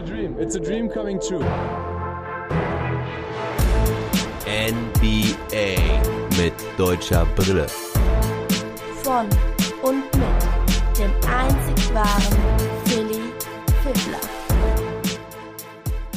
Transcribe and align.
a 0.00 0.06
dream. 0.06 0.36
It's 0.38 0.54
a 0.54 0.60
dream 0.60 0.88
coming 0.88 1.20
true. 1.20 1.44
NBA 4.46 5.76
mit 6.38 6.54
deutscher 6.78 7.26
Brille. 7.36 7.66
Von 9.02 9.28
und 9.82 10.04
mit 10.16 10.98
dem 10.98 11.12
einzig 11.28 11.94
wahren 11.94 12.38
Philly 12.86 13.32
Fiddler. 13.82 14.20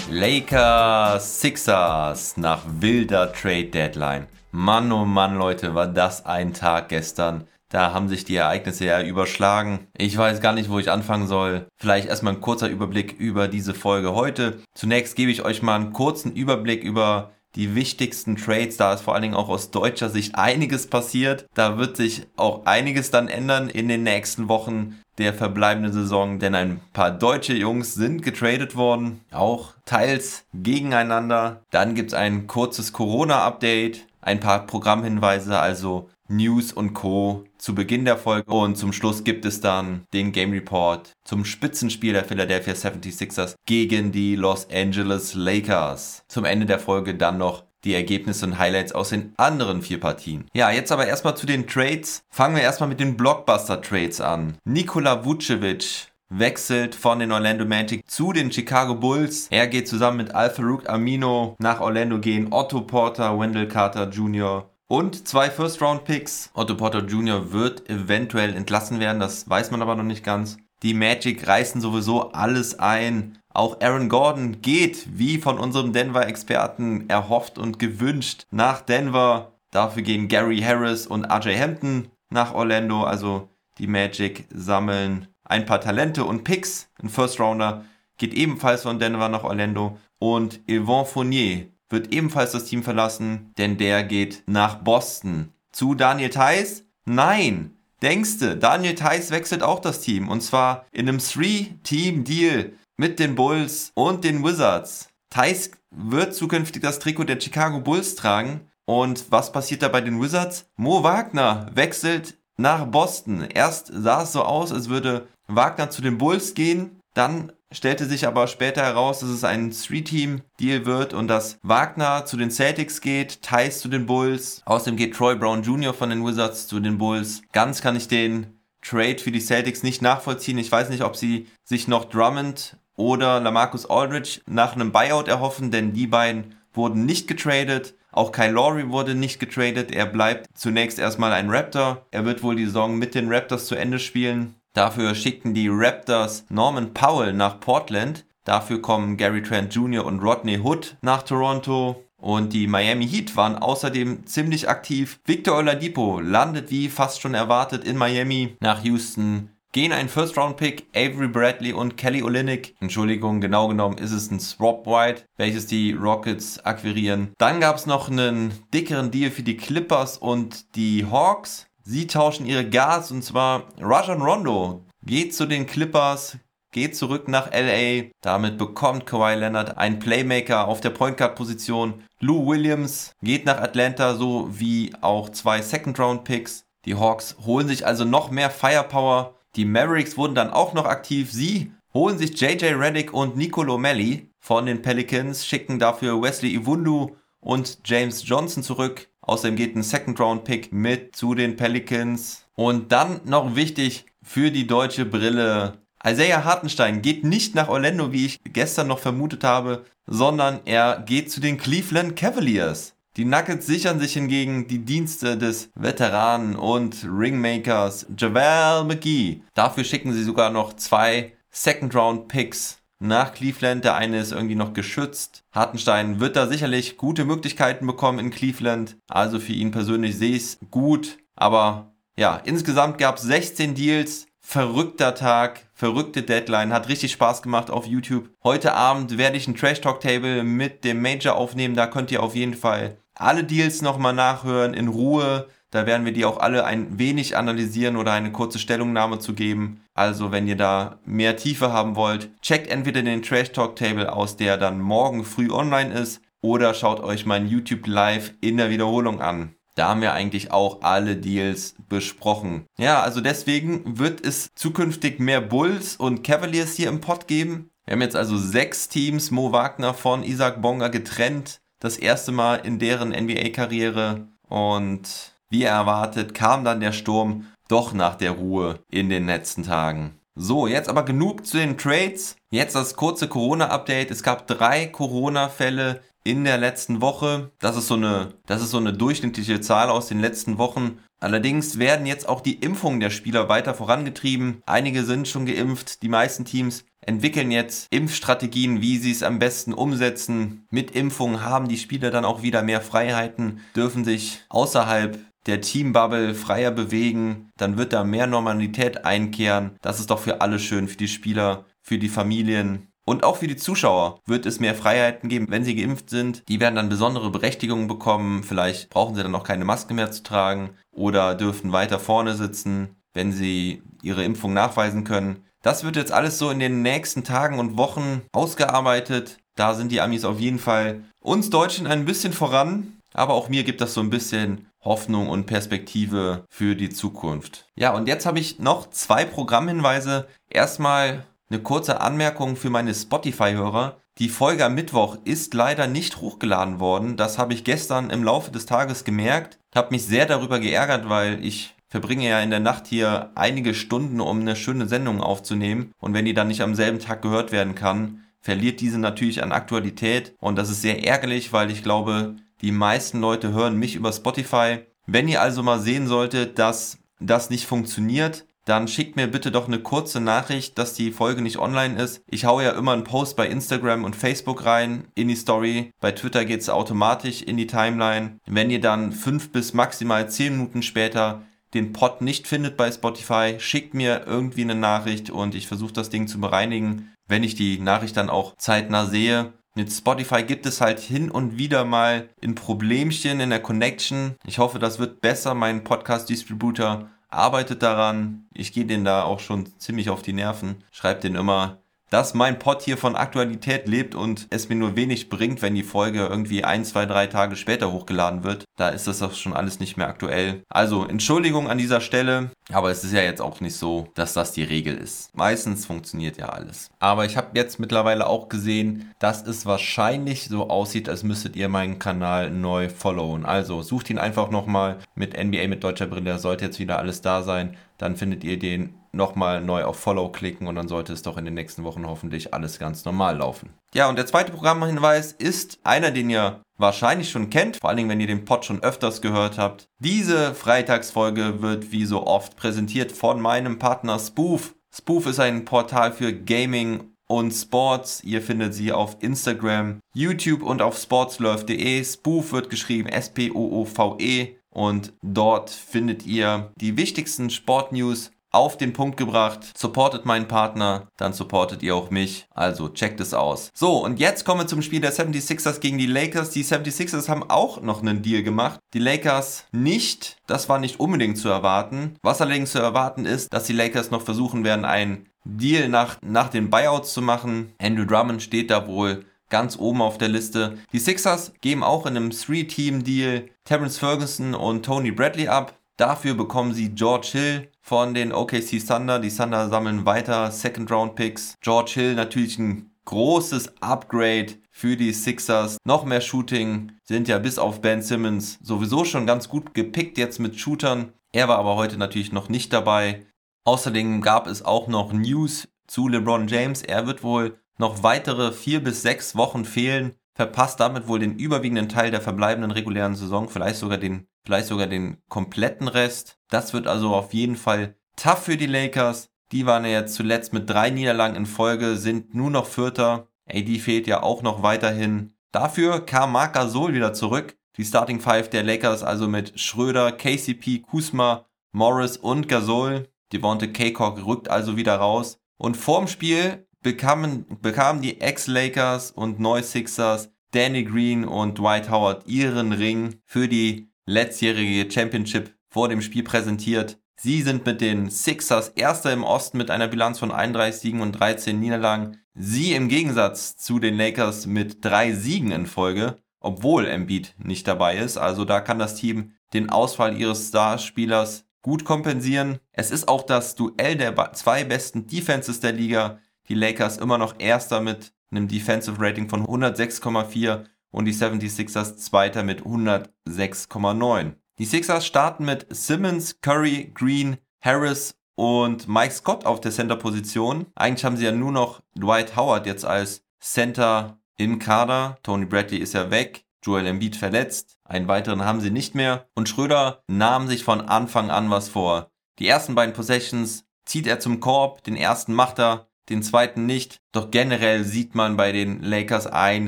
Lakers 0.09 1.41
Sixers 1.41 2.37
nach 2.37 2.61
wilder 2.79 3.33
Trade 3.33 3.65
Deadline. 3.65 4.27
Mann, 4.51 4.91
oh 4.91 5.05
Mann, 5.05 5.37
Leute, 5.37 5.75
war 5.75 5.87
das 5.87 6.25
ein 6.25 6.53
Tag 6.53 6.89
gestern. 6.89 7.47
Da 7.73 7.91
haben 7.91 8.07
sich 8.07 8.23
die 8.23 8.35
Ereignisse 8.35 8.85
ja 8.85 9.01
überschlagen. 9.01 9.87
Ich 9.97 10.15
weiß 10.15 10.41
gar 10.41 10.53
nicht, 10.53 10.69
wo 10.69 10.77
ich 10.77 10.91
anfangen 10.91 11.25
soll. 11.25 11.65
Vielleicht 11.75 12.07
erstmal 12.07 12.33
ein 12.35 12.41
kurzer 12.41 12.69
Überblick 12.69 13.19
über 13.19 13.47
diese 13.47 13.73
Folge 13.73 14.13
heute. 14.13 14.59
Zunächst 14.75 15.15
gebe 15.15 15.31
ich 15.31 15.43
euch 15.43 15.63
mal 15.63 15.77
einen 15.77 15.91
kurzen 15.91 16.31
Überblick 16.31 16.83
über 16.83 17.31
die 17.55 17.73
wichtigsten 17.73 18.35
Trades. 18.35 18.77
Da 18.77 18.93
ist 18.93 19.01
vor 19.01 19.15
allen 19.15 19.23
Dingen 19.23 19.33
auch 19.33 19.49
aus 19.49 19.71
deutscher 19.71 20.11
Sicht 20.11 20.35
einiges 20.35 20.85
passiert. 20.85 21.47
Da 21.55 21.79
wird 21.79 21.97
sich 21.97 22.27
auch 22.35 22.67
einiges 22.67 23.09
dann 23.09 23.27
ändern 23.27 23.69
in 23.69 23.87
den 23.87 24.03
nächsten 24.03 24.49
Wochen 24.49 24.99
der 25.17 25.33
verbleibenden 25.33 25.93
Saison, 25.93 26.37
denn 26.37 26.53
ein 26.53 26.79
paar 26.93 27.09
deutsche 27.09 27.53
Jungs 27.53 27.95
sind 27.95 28.21
getradet 28.21 28.75
worden, 28.75 29.21
auch 29.31 29.73
teils 29.85 30.45
gegeneinander. 30.53 31.61
Dann 31.71 31.95
gibt 31.95 32.09
es 32.09 32.13
ein 32.13 32.45
kurzes 32.45 32.93
Corona-Update, 32.93 34.07
ein 34.21 34.39
paar 34.39 34.67
Programmhinweise, 34.67 35.59
also 35.59 36.09
News 36.37 36.73
und 36.73 36.93
Co. 36.93 37.43
zu 37.57 37.75
Beginn 37.75 38.05
der 38.05 38.17
Folge. 38.17 38.51
Und 38.51 38.75
zum 38.75 38.93
Schluss 38.93 39.23
gibt 39.23 39.45
es 39.45 39.61
dann 39.61 40.05
den 40.13 40.31
Game 40.31 40.51
Report 40.51 41.11
zum 41.23 41.45
Spitzenspiel 41.45 42.13
der 42.13 42.25
Philadelphia 42.25 42.73
76ers 42.73 43.55
gegen 43.65 44.11
die 44.11 44.35
Los 44.35 44.67
Angeles 44.71 45.33
Lakers. 45.33 46.23
Zum 46.27 46.45
Ende 46.45 46.65
der 46.65 46.79
Folge 46.79 47.15
dann 47.15 47.37
noch 47.37 47.63
die 47.83 47.93
Ergebnisse 47.93 48.45
und 48.45 48.59
Highlights 48.59 48.93
aus 48.93 49.09
den 49.09 49.33
anderen 49.37 49.81
vier 49.81 49.99
Partien. 49.99 50.45
Ja, 50.53 50.71
jetzt 50.71 50.91
aber 50.91 51.05
erstmal 51.05 51.35
zu 51.35 51.45
den 51.45 51.67
Trades. 51.67 52.23
Fangen 52.29 52.55
wir 52.55 52.63
erstmal 52.63 52.89
mit 52.89 52.99
den 52.99 53.17
Blockbuster-Trades 53.17 54.21
an. 54.21 54.57
Nikola 54.63 55.25
Vucevic 55.25 56.07
wechselt 56.29 56.95
von 56.95 57.19
den 57.19 57.31
Orlando 57.31 57.65
Magic 57.65 58.09
zu 58.09 58.33
den 58.33 58.51
Chicago 58.51 58.95
Bulls. 58.95 59.47
Er 59.51 59.67
geht 59.67 59.87
zusammen 59.87 60.17
mit 60.17 60.33
Al-Farouk 60.33 60.89
Amino 60.89 61.55
nach 61.59 61.79
Orlando 61.79 62.19
gehen. 62.19 62.47
Otto 62.51 62.81
Porter, 62.81 63.37
Wendell 63.37 63.67
Carter 63.67 64.09
Jr. 64.09 64.69
Und 64.93 65.27
zwei 65.27 65.49
First-Round-Picks. 65.49 66.51
Otto 66.53 66.77
Porter 66.77 67.03
Jr. 67.03 67.51
wird 67.51 67.89
eventuell 67.89 68.53
entlassen 68.53 68.99
werden, 68.99 69.19
das 69.19 69.49
weiß 69.49 69.71
man 69.71 69.81
aber 69.81 69.95
noch 69.95 70.03
nicht 70.03 70.23
ganz. 70.23 70.57
Die 70.83 70.93
Magic 70.93 71.47
reißen 71.47 71.81
sowieso 71.81 72.31
alles 72.33 72.77
ein. 72.77 73.39
Auch 73.51 73.81
Aaron 73.81 74.07
Gordon 74.07 74.61
geht, 74.61 75.07
wie 75.17 75.39
von 75.39 75.57
unserem 75.57 75.93
Denver-Experten 75.93 77.09
erhofft 77.09 77.57
und 77.57 77.79
gewünscht, 77.79 78.45
nach 78.51 78.81
Denver. 78.81 79.53
Dafür 79.71 80.03
gehen 80.03 80.27
Gary 80.27 80.59
Harris 80.59 81.07
und 81.07 81.25
RJ 81.25 81.57
Hampton 81.57 82.11
nach 82.29 82.53
Orlando. 82.53 83.03
Also 83.03 83.49
die 83.79 83.87
Magic 83.87 84.45
sammeln 84.53 85.27
ein 85.43 85.65
paar 85.65 85.81
Talente 85.81 86.23
und 86.23 86.43
Picks. 86.43 86.91
Ein 87.01 87.09
First 87.09 87.39
Rounder 87.39 87.83
geht 88.19 88.35
ebenfalls 88.35 88.83
von 88.83 88.99
Denver 88.99 89.27
nach 89.27 89.43
Orlando. 89.43 89.97
Und 90.19 90.59
Yvon 90.69 91.07
Fournier 91.07 91.72
wird 91.93 92.13
ebenfalls 92.13 92.51
das 92.51 92.65
Team 92.65 92.83
verlassen, 92.83 93.53
denn 93.57 93.77
der 93.77 94.03
geht 94.03 94.43
nach 94.45 94.83
Boston. 94.83 95.53
Zu 95.71 95.95
Daniel 95.95 96.29
Theiss? 96.29 96.83
Nein! 97.05 97.77
Denkste, 98.01 98.57
Daniel 98.57 98.95
Theiss 98.95 99.31
wechselt 99.31 99.63
auch 99.63 99.79
das 99.79 100.01
Team 100.01 100.27
und 100.27 100.41
zwar 100.41 100.85
in 100.91 101.07
einem 101.07 101.19
Three-Team-Deal 101.19 102.73
mit 102.97 103.17
den 103.17 103.35
Bulls 103.35 103.91
und 103.95 104.25
den 104.25 104.43
Wizards. 104.43 105.07
Theiss 105.29 105.71
wird 105.89 106.35
zukünftig 106.35 106.81
das 106.81 106.99
Trikot 106.99 107.23
der 107.23 107.39
Chicago 107.39 107.79
Bulls 107.79 108.15
tragen. 108.15 108.67
Und 108.85 109.31
was 109.31 109.51
passiert 109.51 109.81
da 109.81 109.87
bei 109.87 110.01
den 110.01 110.21
Wizards? 110.21 110.65
Mo 110.75 111.03
Wagner 111.03 111.67
wechselt 111.73 112.37
nach 112.57 112.85
Boston. 112.85 113.47
Erst 113.53 113.91
sah 113.93 114.23
es 114.23 114.33
so 114.33 114.43
aus, 114.43 114.71
als 114.71 114.89
würde 114.89 115.27
Wagner 115.47 115.89
zu 115.89 116.01
den 116.01 116.17
Bulls 116.17 116.53
gehen. 116.53 116.99
Dann 117.13 117.51
stellte 117.73 118.05
sich 118.05 118.25
aber 118.27 118.47
später 118.47 118.81
heraus, 118.81 119.19
dass 119.19 119.29
es 119.29 119.43
ein 119.43 119.71
Three-Team-Deal 119.71 120.85
wird 120.85 121.13
und 121.13 121.27
dass 121.27 121.57
Wagner 121.63 122.25
zu 122.25 122.37
den 122.37 122.51
Celtics 122.51 123.01
geht, 123.01 123.41
Thais 123.41 123.81
zu 123.81 123.89
den 123.89 124.05
Bulls. 124.05 124.61
Außerdem 124.65 124.95
geht 124.95 125.15
Troy 125.15 125.35
Brown 125.35 125.63
Jr. 125.63 125.93
von 125.93 126.09
den 126.09 126.25
Wizards 126.25 126.67
zu 126.67 126.79
den 126.79 126.97
Bulls. 126.97 127.41
Ganz 127.51 127.81
kann 127.81 127.95
ich 127.95 128.07
den 128.07 128.59
Trade 128.81 129.17
für 129.17 129.31
die 129.31 129.41
Celtics 129.41 129.83
nicht 129.83 130.01
nachvollziehen. 130.01 130.57
Ich 130.57 130.71
weiß 130.71 130.89
nicht, 130.89 131.03
ob 131.03 131.15
sie 131.15 131.47
sich 131.63 131.87
noch 131.87 132.05
Drummond 132.05 132.77
oder 132.95 133.39
Lamarcus 133.39 133.89
Aldridge 133.89 134.41
nach 134.45 134.75
einem 134.75 134.91
Buyout 134.91 135.27
erhoffen, 135.27 135.71
denn 135.71 135.93
die 135.93 136.07
beiden 136.07 136.55
wurden 136.73 137.05
nicht 137.05 137.27
getradet. 137.27 137.95
Auch 138.11 138.31
Kyle 138.31 138.51
Lowry 138.51 138.89
wurde 138.89 139.15
nicht 139.15 139.39
getradet. 139.39 139.91
Er 139.91 140.05
bleibt 140.05 140.47
zunächst 140.55 140.99
erstmal 140.99 141.31
ein 141.31 141.49
Raptor. 141.49 142.05
Er 142.11 142.25
wird 142.25 142.43
wohl 142.43 142.55
die 142.55 142.65
Saison 142.65 142.97
mit 142.97 143.15
den 143.15 143.31
Raptors 143.31 143.65
zu 143.65 143.75
Ende 143.75 143.99
spielen. 143.99 144.55
Dafür 144.73 145.13
schickten 145.13 145.53
die 145.53 145.69
Raptors 145.69 146.45
Norman 146.49 146.93
Powell 146.93 147.33
nach 147.33 147.59
Portland. 147.59 148.25
Dafür 148.43 148.81
kommen 148.81 149.17
Gary 149.17 149.43
Trent 149.43 149.73
Jr. 149.73 150.03
und 150.03 150.19
Rodney 150.19 150.57
Hood 150.57 150.97
nach 151.01 151.21
Toronto. 151.21 152.03
Und 152.17 152.53
die 152.53 152.67
Miami 152.67 153.07
Heat 153.07 153.35
waren 153.35 153.55
außerdem 153.55 154.25
ziemlich 154.25 154.67
aktiv. 154.67 155.19
Victor 155.25 155.57
Oladipo 155.57 156.19
landet 156.19 156.71
wie 156.71 156.89
fast 156.89 157.21
schon 157.21 157.35
erwartet 157.35 157.83
in 157.83 157.97
Miami 157.97 158.55
nach 158.61 158.83
Houston. 158.83 159.49
Gehen 159.73 159.91
ein 159.91 160.07
First-Round-Pick, 160.07 160.85
Avery 160.95 161.27
Bradley 161.27 161.73
und 161.73 161.97
Kelly 161.97 162.21
Olynyk. 162.21 162.75
Entschuldigung, 162.79 163.41
genau 163.41 163.67
genommen 163.67 163.97
ist 163.97 164.11
es 164.11 164.29
ein 164.29 164.39
Swap 164.39 164.85
White, 164.85 165.23
welches 165.35 165.65
die 165.65 165.93
Rockets 165.93 166.63
akquirieren. 166.63 167.33
Dann 167.39 167.59
gab 167.59 167.77
es 167.77 167.87
noch 167.87 168.09
einen 168.09 168.53
dickeren 168.71 169.09
Deal 169.09 169.31
für 169.31 169.41
die 169.41 169.57
Clippers 169.57 170.19
und 170.19 170.75
die 170.75 171.05
Hawks. 171.09 171.65
Sie 171.83 172.07
tauschen 172.07 172.45
ihre 172.45 172.69
Gas 172.69 173.11
und 173.11 173.23
zwar 173.23 173.63
Rajan 173.79 174.21
Rondo 174.21 174.85
geht 175.05 175.35
zu 175.35 175.45
den 175.45 175.67
Clippers, 175.67 176.37
geht 176.71 176.95
zurück 176.95 177.27
nach 177.27 177.51
LA. 177.51 178.05
Damit 178.21 178.57
bekommt 178.57 179.05
Kawhi 179.05 179.35
Leonard 179.35 179.77
einen 179.77 179.99
Playmaker 179.99 180.67
auf 180.67 180.79
der 180.79 180.91
Point 180.91 181.17
Guard 181.17 181.35
Position. 181.35 182.03
Lou 182.19 182.47
Williams 182.47 183.13
geht 183.21 183.45
nach 183.45 183.59
Atlanta, 183.59 184.15
so 184.15 184.47
wie 184.51 184.93
auch 185.01 185.29
zwei 185.29 185.61
Second 185.61 185.99
Round 185.99 186.23
Picks. 186.23 186.65
Die 186.85 186.95
Hawks 186.95 187.35
holen 187.45 187.67
sich 187.67 187.85
also 187.85 188.05
noch 188.05 188.31
mehr 188.31 188.49
Firepower. 188.49 189.35
Die 189.55 189.65
Mavericks 189.65 190.17
wurden 190.17 190.35
dann 190.35 190.51
auch 190.51 190.73
noch 190.73 190.85
aktiv. 190.85 191.31
Sie 191.31 191.73
holen 191.93 192.17
sich 192.17 192.39
JJ 192.39 192.73
Redick 192.75 193.13
und 193.13 193.35
Nicolo 193.35 193.77
Melli 193.77 194.29
von 194.39 194.65
den 194.65 194.81
Pelicans, 194.81 195.45
schicken 195.45 195.79
dafür 195.79 196.21
Wesley 196.21 196.55
Iwundu 196.55 197.15
und 197.39 197.79
James 197.85 198.27
Johnson 198.27 198.63
zurück. 198.63 199.09
Außerdem 199.23 199.55
geht 199.55 199.75
ein 199.75 199.83
Second-Round-Pick 199.83 200.71
mit 200.71 201.15
zu 201.15 201.33
den 201.33 201.55
Pelicans. 201.55 202.45
Und 202.55 202.91
dann 202.91 203.21
noch 203.25 203.55
wichtig 203.55 204.05
für 204.21 204.51
die 204.51 204.67
deutsche 204.67 205.05
Brille. 205.05 205.79
Isaiah 206.05 206.43
Hartenstein 206.43 207.01
geht 207.01 207.23
nicht 207.23 207.55
nach 207.55 207.69
Orlando, 207.69 208.11
wie 208.11 208.25
ich 208.25 208.39
gestern 208.43 208.87
noch 208.87 208.99
vermutet 208.99 209.43
habe, 209.43 209.85
sondern 210.05 210.59
er 210.65 211.01
geht 211.05 211.31
zu 211.31 211.39
den 211.39 211.57
Cleveland 211.57 212.15
Cavaliers. 212.15 212.93
Die 213.15 213.25
Nuggets 213.25 213.67
sichern 213.67 213.99
sich 213.99 214.13
hingegen 214.13 214.67
die 214.67 214.79
Dienste 214.79 215.37
des 215.37 215.69
Veteranen 215.75 216.55
und 216.55 217.07
Ringmakers 217.07 218.07
Javel 218.17 218.83
McGee. 218.85 219.41
Dafür 219.53 219.83
schicken 219.83 220.11
sie 220.11 220.23
sogar 220.23 220.49
noch 220.49 220.73
zwei 220.73 221.33
Second-Round-Picks 221.51 222.79
nach 223.03 223.33
Cleveland. 223.33 223.83
Der 223.83 223.95
eine 223.95 224.19
ist 224.19 224.31
irgendwie 224.31 224.55
noch 224.55 224.73
geschützt. 224.73 225.43
Hartenstein 225.51 226.19
wird 226.19 226.35
da 226.35 226.47
sicherlich 226.47 226.97
gute 226.97 227.25
Möglichkeiten 227.25 227.85
bekommen 227.85 228.19
in 228.19 228.31
Cleveland. 228.31 228.97
Also 229.07 229.39
für 229.39 229.53
ihn 229.53 229.71
persönlich 229.71 230.17
sehe 230.17 230.35
ich 230.35 230.43
es 230.43 230.59
gut. 230.71 231.17
Aber 231.35 231.93
ja, 232.17 232.37
insgesamt 232.43 232.97
gab 232.97 233.17
es 233.17 233.23
16 233.23 233.75
Deals. 233.75 234.27
Verrückter 234.45 235.15
Tag, 235.15 235.67
verrückte 235.73 236.21
Deadline, 236.21 236.73
hat 236.73 236.89
richtig 236.89 237.13
Spaß 237.13 237.41
gemacht 237.41 237.71
auf 237.71 237.87
YouTube. 237.87 238.29
Heute 238.43 238.73
Abend 238.73 239.17
werde 239.17 239.37
ich 239.37 239.47
ein 239.47 239.55
Trash 239.55 239.79
Talk 239.79 240.01
Table 240.01 240.43
mit 240.43 240.83
dem 240.83 241.01
Major 241.01 241.35
aufnehmen. 241.35 241.75
Da 241.75 241.87
könnt 241.87 242.11
ihr 242.11 242.21
auf 242.21 242.35
jeden 242.35 242.53
Fall 242.53 242.97
alle 243.15 243.45
Deals 243.45 243.81
nochmal 243.81 244.13
nachhören 244.13 244.73
in 244.73 244.89
Ruhe. 244.89 245.47
Da 245.73 245.87
werden 245.87 246.05
wir 246.05 246.13
die 246.13 246.23
auch 246.23 246.37
alle 246.37 246.65
ein 246.65 246.99
wenig 246.99 247.35
analysieren 247.35 247.97
oder 247.97 248.11
eine 248.11 248.31
kurze 248.31 248.59
Stellungnahme 248.59 249.17
zu 249.17 249.33
geben. 249.33 249.81
Also 249.95 250.31
wenn 250.31 250.47
ihr 250.47 250.55
da 250.55 250.99
mehr 251.03 251.35
Tiefe 251.35 251.73
haben 251.73 251.95
wollt, 251.95 252.29
checkt 252.43 252.67
entweder 252.67 253.01
den 253.01 253.23
Trash 253.23 253.53
Talk 253.53 253.75
Table 253.75 254.13
aus, 254.13 254.37
der 254.37 254.57
dann 254.57 254.79
morgen 254.79 255.25
früh 255.25 255.49
online 255.49 255.91
ist, 255.91 256.21
oder 256.41 256.75
schaut 256.75 256.99
euch 256.99 257.25
mein 257.25 257.47
YouTube 257.47 257.87
Live 257.87 258.35
in 258.39 258.57
der 258.57 258.69
Wiederholung 258.69 259.19
an. 259.19 259.55
Da 259.73 259.89
haben 259.89 260.01
wir 260.01 260.13
eigentlich 260.13 260.51
auch 260.51 260.83
alle 260.83 261.15
Deals 261.15 261.73
besprochen. 261.89 262.67
Ja, 262.77 263.01
also 263.01 263.19
deswegen 263.19 263.97
wird 263.97 264.23
es 264.23 264.49
zukünftig 264.53 265.19
mehr 265.19 265.41
Bulls 265.41 265.95
und 265.95 266.23
Cavaliers 266.23 266.75
hier 266.75 266.89
im 266.89 267.01
Pod 267.01 267.27
geben. 267.27 267.71
Wir 267.85 267.93
haben 267.93 268.01
jetzt 268.01 268.15
also 268.15 268.37
sechs 268.37 268.89
Teams, 268.89 269.31
Mo 269.31 269.51
Wagner 269.51 269.95
von 269.95 270.21
Isaac 270.21 270.61
Bonga 270.61 270.89
getrennt. 270.89 271.61
Das 271.79 271.97
erste 271.97 272.31
Mal 272.31 272.57
in 272.57 272.77
deren 272.77 273.09
NBA-Karriere. 273.09 274.27
Und 274.47 275.32
wie 275.53 275.63
erwartet 275.63 276.33
kam 276.33 276.65
dann 276.65 276.81
der 276.81 276.91
Sturm 276.91 277.45
doch 277.69 277.93
nach 277.93 278.15
der 278.15 278.31
Ruhe 278.31 278.79
in 278.91 279.09
den 279.09 279.27
letzten 279.27 279.63
Tagen. 279.63 280.19
So, 280.35 280.65
jetzt 280.65 280.89
aber 280.89 281.05
genug 281.05 281.45
zu 281.45 281.57
den 281.57 281.77
Trades. 281.77 282.35
Jetzt 282.51 282.75
das 282.75 282.95
kurze 282.95 283.27
Corona-Update. 283.27 284.09
Es 284.09 284.23
gab 284.23 284.47
drei 284.47 284.87
Corona-Fälle 284.87 286.01
in 286.23 286.43
der 286.43 286.57
letzten 286.57 287.01
Woche. 287.01 287.51
Das 287.59 287.77
ist 287.77 287.87
so 287.87 287.93
eine, 287.93 288.33
das 288.47 288.61
ist 288.63 288.71
so 288.71 288.77
eine 288.77 288.93
durchschnittliche 288.93 289.61
Zahl 289.61 289.89
aus 289.89 290.07
den 290.07 290.19
letzten 290.19 290.57
Wochen. 290.57 290.97
Allerdings 291.19 291.77
werden 291.77 292.05
jetzt 292.05 292.27
auch 292.27 292.41
die 292.41 292.55
Impfungen 292.55 292.99
der 292.99 293.11
Spieler 293.11 293.47
weiter 293.47 293.75
vorangetrieben. 293.75 294.61
Einige 294.65 295.03
sind 295.03 295.27
schon 295.27 295.45
geimpft, 295.45 296.01
die 296.01 296.09
meisten 296.09 296.45
Teams 296.45 296.83
entwickeln 297.05 297.51
jetzt 297.51 297.87
Impfstrategien, 297.91 298.81
wie 298.81 298.97
sie 298.97 299.11
es 299.11 299.23
am 299.23 299.39
besten 299.39 299.73
umsetzen. 299.73 300.65
Mit 300.71 300.91
Impfungen 300.91 301.43
haben 301.43 301.67
die 301.67 301.77
Spieler 301.77 302.11
dann 302.11 302.25
auch 302.25 302.41
wieder 302.41 302.61
mehr 302.61 302.81
Freiheiten, 302.81 303.61
dürfen 303.75 304.03
sich 304.03 304.41
außerhalb 304.49 305.19
der 305.45 305.61
Teambubble 305.61 306.35
freier 306.35 306.71
bewegen, 306.71 307.51
dann 307.57 307.77
wird 307.77 307.93
da 307.93 308.03
mehr 308.03 308.27
Normalität 308.27 309.05
einkehren. 309.05 309.77
Das 309.81 309.99
ist 309.99 310.09
doch 310.09 310.19
für 310.19 310.41
alle 310.41 310.59
schön, 310.59 310.87
für 310.87 310.97
die 310.97 311.07
Spieler, 311.07 311.65
für 311.81 311.97
die 311.97 312.09
Familien. 312.09 312.87
Und 313.05 313.23
auch 313.25 313.37
für 313.37 313.47
die 313.47 313.57
Zuschauer 313.57 314.21
wird 314.25 314.45
es 314.45 314.61
mehr 314.61 314.75
Freiheiten 314.75 315.27
geben, 315.27 315.47
wenn 315.49 315.65
sie 315.65 315.75
geimpft 315.75 316.09
sind. 316.09 316.47
Die 316.47 316.59
werden 316.59 316.75
dann 316.75 316.87
besondere 316.89 317.29
Berechtigungen 317.31 317.87
bekommen. 317.87 318.43
Vielleicht 318.43 318.89
brauchen 318.89 319.15
sie 319.15 319.23
dann 319.23 319.35
auch 319.35 319.43
keine 319.43 319.65
Maske 319.65 319.93
mehr 319.93 320.11
zu 320.11 320.23
tragen 320.23 320.71
oder 320.91 321.35
dürfen 321.35 321.73
weiter 321.73 321.99
vorne 321.99 322.35
sitzen, 322.35 322.95
wenn 323.13 323.33
sie 323.33 323.83
ihre 324.01 324.23
Impfung 324.23 324.53
nachweisen 324.53 325.03
können. 325.03 325.43
Das 325.61 325.83
wird 325.83 325.95
jetzt 325.95 326.11
alles 326.11 326.37
so 326.37 326.49
in 326.49 326.59
den 326.59 326.81
nächsten 326.81 327.23
Tagen 327.23 327.59
und 327.59 327.77
Wochen 327.77 328.21
ausgearbeitet. 328.31 329.37
Da 329.55 329.73
sind 329.73 329.91
die 329.91 330.01
Amis 330.01 330.25
auf 330.25 330.39
jeden 330.39 330.59
Fall 330.59 331.03
uns 331.19 331.49
Deutschen 331.49 331.87
ein 331.87 332.05
bisschen 332.05 332.33
voran. 332.33 332.97
Aber 333.13 333.33
auch 333.33 333.49
mir 333.49 333.63
gibt 333.63 333.79
das 333.79 333.93
so 333.93 334.01
ein 334.01 334.09
bisschen 334.09 334.67
Hoffnung 334.83 335.29
und 335.29 335.45
Perspektive 335.45 336.45
für 336.49 336.75
die 336.75 336.89
Zukunft. 336.89 337.65
Ja, 337.75 337.93
und 337.93 338.07
jetzt 338.07 338.25
habe 338.25 338.39
ich 338.39 338.59
noch 338.59 338.89
zwei 338.89 339.25
Programmhinweise. 339.25 340.27
Erstmal 340.49 341.25
eine 341.49 341.61
kurze 341.61 342.01
Anmerkung 342.01 342.55
für 342.55 342.69
meine 342.69 342.93
Spotify-Hörer. 342.93 343.97
Die 344.19 344.29
Folge 344.29 344.65
am 344.65 344.75
Mittwoch 344.75 345.17
ist 345.23 345.53
leider 345.53 345.87
nicht 345.87 346.17
hochgeladen 346.17 346.79
worden. 346.79 347.17
Das 347.17 347.37
habe 347.37 347.53
ich 347.53 347.63
gestern 347.63 348.09
im 348.09 348.23
Laufe 348.23 348.51
des 348.51 348.65
Tages 348.65 349.03
gemerkt. 349.03 349.57
Habe 349.73 349.89
mich 349.91 350.05
sehr 350.05 350.25
darüber 350.25 350.59
geärgert, 350.59 351.09
weil 351.09 351.43
ich 351.43 351.75
verbringe 351.89 352.27
ja 352.27 352.39
in 352.41 352.49
der 352.49 352.59
Nacht 352.59 352.87
hier 352.87 353.31
einige 353.35 353.73
Stunden, 353.73 354.19
um 354.19 354.41
eine 354.41 354.55
schöne 354.55 354.87
Sendung 354.87 355.21
aufzunehmen. 355.21 355.93
Und 355.99 356.13
wenn 356.13 356.25
die 356.25 356.33
dann 356.33 356.47
nicht 356.47 356.61
am 356.61 356.75
selben 356.75 356.99
Tag 356.99 357.21
gehört 357.21 357.51
werden 357.51 357.75
kann, 357.75 358.23
verliert 358.39 358.81
diese 358.81 358.99
natürlich 358.99 359.41
an 359.41 359.51
Aktualität. 359.51 360.35
Und 360.39 360.57
das 360.57 360.69
ist 360.69 360.81
sehr 360.81 361.03
ärgerlich, 361.05 361.53
weil 361.53 361.71
ich 361.71 361.81
glaube, 361.81 362.35
die 362.63 362.71
meisten 362.71 363.19
Leute 363.19 363.53
hören 363.53 363.77
mich 363.77 363.95
über 363.95 364.11
Spotify. 364.11 364.79
Wenn 365.05 365.27
ihr 365.27 365.41
also 365.41 365.61
mal 365.61 365.79
sehen 365.79 366.07
solltet, 366.07 366.57
dass 366.57 366.97
das 367.19 367.49
nicht 367.49 367.67
funktioniert, 367.67 368.45
dann 368.65 368.87
schickt 368.87 369.17
mir 369.17 369.27
bitte 369.27 369.51
doch 369.51 369.67
eine 369.67 369.79
kurze 369.79 370.21
Nachricht, 370.21 370.77
dass 370.77 370.93
die 370.93 371.11
Folge 371.11 371.41
nicht 371.41 371.59
online 371.59 372.01
ist. 372.01 372.21
Ich 372.29 372.45
haue 372.45 372.63
ja 372.63 372.71
immer 372.71 372.93
einen 372.93 373.03
Post 373.03 373.35
bei 373.35 373.47
Instagram 373.47 374.05
und 374.05 374.15
Facebook 374.15 374.65
rein 374.65 375.09
in 375.15 375.27
die 375.27 375.35
Story. 375.35 375.91
Bei 375.99 376.13
Twitter 376.13 376.45
geht 376.45 376.61
es 376.61 376.69
automatisch 376.69 377.41
in 377.41 377.57
die 377.57 377.67
Timeline. 377.67 378.39
Wenn 378.45 378.69
ihr 378.69 378.79
dann 378.79 379.11
fünf 379.11 379.51
bis 379.51 379.73
maximal 379.73 380.29
zehn 380.29 380.53
Minuten 380.53 380.81
später 380.81 381.41
den 381.73 381.91
Pod 381.91 382.21
nicht 382.21 382.47
findet 382.47 382.77
bei 382.77 382.89
Spotify, 382.91 383.55
schickt 383.59 383.93
mir 383.93 384.23
irgendwie 384.25 384.61
eine 384.61 384.75
Nachricht 384.75 385.29
und 385.29 385.55
ich 385.55 385.67
versuche 385.67 385.93
das 385.93 386.09
Ding 386.09 386.27
zu 386.27 386.39
bereinigen, 386.39 387.11
wenn 387.27 387.43
ich 387.43 387.55
die 387.55 387.79
Nachricht 387.79 388.15
dann 388.15 388.29
auch 388.29 388.55
zeitnah 388.57 389.05
sehe. 389.05 389.53
Mit 389.75 389.91
Spotify 389.91 390.43
gibt 390.43 390.67
es 390.67 390.81
halt 390.81 390.99
hin 390.99 391.31
und 391.31 391.57
wieder 391.57 391.83
mal 391.83 392.29
ein 392.43 392.53
Problemchen 392.53 393.39
in 393.39 393.49
der 393.49 393.59
Connection. 393.59 394.35
Ich 394.45 394.59
hoffe, 394.59 394.77
das 394.77 394.99
wird 394.99 395.19
besser. 395.19 395.55
Mein 395.55 395.83
Podcast-Distributor 395.83 397.09
arbeitet 397.29 397.81
daran. 397.81 398.45
Ich 398.53 398.71
gehe 398.71 398.85
den 398.85 399.03
da 399.03 399.23
auch 399.23 399.39
schon 399.39 399.67
ziemlich 399.79 400.11
auf 400.11 400.21
die 400.21 400.33
Nerven. 400.33 400.83
Schreibt 400.91 401.23
den 401.23 401.33
immer 401.33 401.79
dass 402.13 402.35
mein 402.35 402.59
Pod 402.59 402.83
hier 402.83 402.99
von 402.99 403.15
Aktualität 403.15 403.87
lebt 403.87 404.13
und 404.13 404.45
es 404.51 404.69
mir 404.69 404.75
nur 404.75 404.95
wenig 404.95 405.29
bringt, 405.29 405.63
wenn 405.63 405.73
die 405.73 405.81
Folge 405.81 406.27
irgendwie 406.27 406.63
ein, 406.63 406.85
zwei, 406.85 407.07
drei 407.07 407.25
Tage 407.25 407.55
später 407.55 407.91
hochgeladen 407.91 408.43
wird. 408.43 408.65
Da 408.77 408.89
ist 408.89 409.07
das 409.07 409.23
auch 409.23 409.33
schon 409.33 409.53
alles 409.53 409.79
nicht 409.79 409.97
mehr 409.97 410.09
aktuell. 410.09 410.61
Also 410.69 411.07
Entschuldigung 411.07 411.67
an 411.67 411.79
dieser 411.79 412.01
Stelle, 412.01 412.51
aber 412.71 412.91
es 412.91 413.03
ist 413.03 413.11
ja 413.11 413.21
jetzt 413.21 413.41
auch 413.41 413.59
nicht 413.59 413.75
so, 413.75 414.07
dass 414.15 414.33
das 414.33 414.53
die 414.53 414.63
Regel 414.63 414.97
ist. 414.97 415.35
Meistens 415.35 415.85
funktioniert 415.85 416.37
ja 416.37 416.49
alles. 416.49 416.89
Aber 416.99 417.25
ich 417.25 417.35
habe 417.35 417.49
jetzt 417.55 417.79
mittlerweile 417.79 418.27
auch 418.27 418.47
gesehen, 418.47 419.11
dass 419.19 419.45
es 419.45 419.65
wahrscheinlich 419.65 420.47
so 420.47 420.69
aussieht, 420.69 421.09
als 421.09 421.23
müsstet 421.23 421.55
ihr 421.55 421.67
meinen 421.67 421.99
Kanal 421.99 422.51
neu 422.51 422.89
followen. 422.89 423.45
Also 423.45 423.81
sucht 423.81 424.09
ihn 424.09 424.17
einfach 424.17 424.49
nochmal 424.49 424.99
mit 425.15 425.37
NBA 425.37 425.67
mit 425.67 425.83
deutscher 425.83 426.07
Brille, 426.07 426.39
sollte 426.39 426.65
jetzt 426.65 426.79
wieder 426.79 426.99
alles 426.99 427.21
da 427.21 427.43
sein. 427.43 427.75
Dann 427.97 428.15
findet 428.15 428.43
ihr 428.43 428.57
den 428.57 428.95
nochmal 429.11 429.61
neu 429.61 429.83
auf 429.83 429.99
Follow 429.99 430.29
klicken 430.29 430.67
und 430.67 430.75
dann 430.75 430.87
sollte 430.87 431.13
es 431.13 431.21
doch 431.21 431.37
in 431.37 431.45
den 431.45 431.53
nächsten 431.53 431.83
Wochen 431.83 432.07
hoffentlich 432.07 432.53
alles 432.53 432.79
ganz 432.79 433.05
normal 433.05 433.37
laufen. 433.37 433.69
Ja, 433.93 434.09
und 434.09 434.15
der 434.15 434.25
zweite 434.25 434.51
Programmhinweis 434.51 435.33
ist 435.33 435.79
einer, 435.83 436.09
den 436.09 436.29
ihr 436.29 436.63
wahrscheinlich 436.77 437.29
schon 437.29 437.51
kennt, 437.51 437.77
vor 437.77 437.89
allen 437.89 437.97
Dingen, 437.97 438.09
wenn 438.09 438.19
ihr 438.19 438.27
den 438.27 438.45
Pod 438.45 438.65
schon 438.65 438.81
öfters 438.81 439.21
gehört 439.21 439.59
habt. 439.59 439.85
Diese 439.99 440.55
Freitagsfolge 440.55 441.61
wird 441.61 441.91
wie 441.91 442.05
so 442.05 442.25
oft 442.25 442.55
präsentiert 442.55 443.11
von 443.11 443.39
meinem 443.39 443.77
Partner 443.77 444.17
Spoof. 444.17 444.73
Spoof 444.91 445.27
ist 445.27 445.39
ein 445.39 445.65
Portal 445.65 446.11
für 446.11 446.33
Gaming 446.33 447.13
und 447.27 447.51
Sports. 447.51 448.23
Ihr 448.23 448.41
findet 448.41 448.73
sie 448.73 448.91
auf 448.91 449.17
Instagram, 449.21 449.99
YouTube 450.13 450.63
und 450.63 450.81
auf 450.81 450.97
sportslove.de. 450.97 452.03
Spoof 452.03 452.51
wird 452.51 452.69
geschrieben 452.69 453.07
S-P-O-O-V-E 453.09 454.55
und 454.71 455.13
dort 455.21 455.69
findet 455.69 456.25
ihr 456.25 456.71
die 456.81 456.97
wichtigsten 456.97 457.51
Sportnews 457.51 458.31
auf 458.53 458.77
den 458.77 458.93
Punkt 458.93 459.17
gebracht. 459.17 459.77
Supportet 459.77 460.25
meinen 460.25 460.47
Partner, 460.47 461.07
dann 461.17 461.33
supportet 461.33 461.83
ihr 461.83 461.95
auch 461.95 462.09
mich. 462.09 462.45
Also 462.53 462.89
checkt 462.89 463.19
es 463.19 463.33
aus. 463.33 463.71
So, 463.73 464.03
und 464.03 464.19
jetzt 464.19 464.45
kommen 464.45 464.61
wir 464.61 464.67
zum 464.67 464.81
Spiel 464.81 465.01
der 465.01 465.13
76ers 465.13 465.79
gegen 465.79 465.97
die 465.97 466.05
Lakers. 466.05 466.51
Die 466.51 466.63
76ers 466.63 467.27
haben 467.27 467.49
auch 467.49 467.81
noch 467.81 468.01
einen 468.01 468.21
Deal 468.21 468.43
gemacht. 468.43 468.79
Die 468.93 468.99
Lakers 468.99 469.65
nicht. 469.71 470.37
Das 470.47 470.69
war 470.69 470.79
nicht 470.79 470.99
unbedingt 470.99 471.37
zu 471.37 471.49
erwarten. 471.49 472.15
Was 472.21 472.41
allerdings 472.41 472.71
zu 472.71 472.79
erwarten 472.79 473.25
ist, 473.25 473.53
dass 473.53 473.65
die 473.65 473.73
Lakers 473.73 474.11
noch 474.11 474.21
versuchen 474.21 474.63
werden, 474.63 474.85
einen 474.85 475.27
Deal 475.45 475.89
nach, 475.89 476.17
nach 476.21 476.49
den 476.49 476.69
Buyouts 476.69 477.13
zu 477.13 477.21
machen. 477.21 477.73
Andrew 477.81 478.05
Drummond 478.05 478.41
steht 478.41 478.71
da 478.71 478.87
wohl 478.87 479.25
ganz 479.49 479.77
oben 479.77 480.01
auf 480.01 480.17
der 480.17 480.29
Liste. 480.29 480.77
Die 480.93 480.99
Sixers 480.99 481.53
geben 481.61 481.83
auch 481.83 482.05
in 482.05 482.17
einem 482.17 482.31
Three-Team-Deal 482.31 483.49
Terrence 483.65 483.99
Ferguson 483.99 484.55
und 484.55 484.83
Tony 484.83 485.11
Bradley 485.11 485.47
ab. 485.47 485.75
Dafür 485.97 486.33
bekommen 486.33 486.73
sie 486.73 486.89
George 486.89 487.29
Hill 487.33 487.69
von 487.83 488.13
den 488.13 488.31
OKC 488.31 488.83
Thunder. 488.85 489.19
Die 489.19 489.29
Thunder 489.29 489.69
sammeln 489.69 490.05
weiter 490.05 490.49
Second 490.49 490.89
Round 490.89 491.15
Picks. 491.15 491.55
George 491.61 491.91
Hill 491.93 492.15
natürlich 492.15 492.57
ein 492.57 492.89
großes 493.05 493.81
Upgrade 493.81 494.53
für 494.71 494.95
die 494.95 495.11
Sixers. 495.11 495.77
Noch 495.83 496.05
mehr 496.05 496.21
Shooting 496.21 496.93
sind 497.03 497.27
ja 497.27 497.37
bis 497.37 497.59
auf 497.59 497.81
Ben 497.81 498.01
Simmons 498.01 498.57
sowieso 498.63 499.03
schon 499.03 499.27
ganz 499.27 499.49
gut 499.49 499.73
gepickt 499.73 500.17
jetzt 500.17 500.39
mit 500.39 500.57
Shootern. 500.57 501.13
Er 501.33 501.49
war 501.49 501.59
aber 501.59 501.75
heute 501.75 501.97
natürlich 501.97 502.31
noch 502.31 502.47
nicht 502.47 502.71
dabei. 502.71 503.25
Außerdem 503.65 504.21
gab 504.21 504.47
es 504.47 504.63
auch 504.63 504.87
noch 504.87 505.11
News 505.11 505.67
zu 505.85 506.07
LeBron 506.07 506.47
James. 506.47 506.81
Er 506.81 507.05
wird 507.05 507.23
wohl 507.23 507.59
noch 507.77 508.01
weitere 508.01 508.53
vier 508.53 508.81
bis 508.81 509.01
sechs 509.01 509.35
Wochen 509.35 509.65
fehlen 509.65 510.15
verpasst 510.35 510.79
damit 510.79 511.07
wohl 511.07 511.19
den 511.19 511.37
überwiegenden 511.37 511.89
Teil 511.89 512.11
der 512.11 512.21
verbleibenden 512.21 512.71
regulären 512.71 513.15
Saison, 513.15 513.49
vielleicht 513.49 513.77
sogar 513.77 513.97
den, 513.97 514.27
vielleicht 514.45 514.67
sogar 514.67 514.87
den 514.87 515.17
kompletten 515.29 515.87
Rest. 515.87 516.37
Das 516.49 516.73
wird 516.73 516.87
also 516.87 517.13
auf 517.13 517.33
jeden 517.33 517.55
Fall 517.55 517.95
tough 518.15 518.43
für 518.43 518.57
die 518.57 518.67
Lakers. 518.67 519.29
Die 519.51 519.65
waren 519.65 519.85
ja 519.85 520.05
zuletzt 520.05 520.53
mit 520.53 520.69
drei 520.69 520.89
Niederlagen 520.89 521.35
in 521.35 521.45
Folge, 521.45 521.95
sind 521.95 522.33
nur 522.33 522.49
noch 522.49 522.65
Vierter. 522.65 523.27
AD 523.47 523.79
fehlt 523.79 524.07
ja 524.07 524.23
auch 524.23 524.41
noch 524.41 524.63
weiterhin. 524.63 525.33
Dafür 525.51 526.05
kam 526.05 526.31
Marc 526.31 526.53
Gasol 526.53 526.93
wieder 526.93 527.13
zurück. 527.13 527.57
Die 527.77 527.85
Starting 527.85 528.19
Five 528.19 528.49
der 528.49 528.63
Lakers 528.63 529.03
also 529.03 529.27
mit 529.27 529.59
Schröder, 529.59 530.11
KCP, 530.11 530.79
Kusma, 530.79 531.45
Morris 531.71 532.17
und 532.17 532.47
Gasol. 532.47 533.09
Devonte 533.31 533.71
Kaycock 533.71 534.25
rückt 534.25 534.49
also 534.49 534.77
wieder 534.77 534.95
raus. 534.95 535.39
Und 535.57 535.77
vorm 535.77 536.07
Spiel 536.07 536.67
bekamen, 536.81 537.45
bekamen 537.61 538.01
die 538.01 538.21
Ex-Lakers 538.21 539.11
und 539.11 539.39
Neu-Sixers 539.39 540.31
Danny 540.51 540.83
Green 540.83 541.25
und 541.25 541.57
Dwight 541.57 541.89
Howard 541.89 542.27
ihren 542.27 542.73
Ring 542.73 543.15
für 543.25 543.47
die 543.47 543.92
letztjährige 544.05 544.91
Championship 544.91 545.55
vor 545.69 545.89
dem 545.89 546.01
Spiel 546.01 546.23
präsentiert. 546.23 546.99
Sie 547.15 547.41
sind 547.41 547.65
mit 547.65 547.81
den 547.81 548.09
Sixers 548.09 548.69
erster 548.69 549.13
im 549.13 549.23
Osten 549.23 549.57
mit 549.57 549.71
einer 549.71 549.87
Bilanz 549.87 550.19
von 550.19 550.31
31 550.31 550.81
Siegen 550.81 551.01
und 551.01 551.13
13 551.13 551.59
Niederlagen. 551.59 552.17
Sie 552.33 552.73
im 552.73 552.89
Gegensatz 552.89 553.55
zu 553.57 553.79
den 553.79 553.95
Lakers 553.95 554.45
mit 554.45 554.83
drei 554.83 555.13
Siegen 555.13 555.51
in 555.51 555.67
Folge, 555.67 556.17
obwohl 556.39 556.87
Embiid 556.87 557.35
nicht 557.37 557.67
dabei 557.67 557.97
ist. 557.97 558.17
Also 558.17 558.45
da 558.45 558.59
kann 558.59 558.79
das 558.79 558.95
Team 558.95 559.33
den 559.53 559.69
Ausfall 559.69 560.17
ihres 560.17 560.49
Starspielers 560.49 561.45
gut 561.61 561.85
kompensieren. 561.85 562.59
Es 562.71 562.91
ist 562.91 563.07
auch 563.07 563.23
das 563.23 563.55
Duell 563.55 563.95
der 563.95 564.33
zwei 564.33 564.63
besten 564.63 565.07
Defenses 565.07 565.59
der 565.59 565.71
Liga 565.71 566.19
die 566.49 566.55
Lakers 566.55 566.97
immer 566.97 567.17
noch 567.17 567.35
erster 567.39 567.79
mit 567.79 568.13
einem 568.31 568.47
Defensive 568.47 568.99
Rating 568.99 569.29
von 569.29 569.45
106,4 569.45 570.65
und 570.93 571.05
die 571.05 571.13
76ers 571.13 571.97
zweiter 571.97 572.43
mit 572.43 572.61
106,9. 572.61 574.35
Die 574.59 574.65
Sixers 574.65 575.05
starten 575.05 575.43
mit 575.43 575.65
Simmons, 575.69 576.39
Curry, 576.39 576.91
Green, 576.93 577.37
Harris 577.59 578.15
und 578.35 578.87
Mike 578.87 579.13
Scott 579.13 579.45
auf 579.45 579.59
der 579.59 579.71
Center-Position. 579.71 580.67
Eigentlich 580.75 581.03
haben 581.03 581.17
sie 581.17 581.25
ja 581.25 581.31
nur 581.31 581.51
noch 581.51 581.81
Dwight 581.97 582.35
Howard 582.35 582.67
jetzt 582.67 582.85
als 582.85 583.25
Center 583.39 584.19
im 584.37 584.59
Kader. 584.59 585.17
Tony 585.23 585.45
Bradley 585.45 585.79
ist 585.79 585.93
ja 585.93 586.11
weg. 586.11 586.45
Joel 586.63 586.85
Embiid 586.85 587.15
verletzt. 587.15 587.77
Einen 587.83 588.07
weiteren 588.07 588.45
haben 588.45 588.61
sie 588.61 588.71
nicht 588.71 588.93
mehr. 588.95 589.27
Und 589.33 589.49
Schröder 589.49 590.03
nahm 590.07 590.47
sich 590.47 590.63
von 590.63 590.81
Anfang 590.81 591.31
an 591.31 591.49
was 591.49 591.69
vor. 591.69 592.11
Die 592.39 592.47
ersten 592.47 592.75
beiden 592.75 592.93
Possessions 592.93 593.65
zieht 593.85 594.07
er 594.07 594.19
zum 594.19 594.39
Korb. 594.39 594.83
Den 594.83 594.95
ersten 594.95 595.33
macht 595.33 595.59
er, 595.59 595.89
den 596.09 596.23
zweiten 596.23 596.65
nicht. 596.65 597.01
Doch 597.11 597.31
generell 597.31 597.83
sieht 597.83 598.15
man 598.15 598.37
bei 598.37 598.51
den 598.51 598.81
Lakers 598.81 599.27
einen 599.27 599.67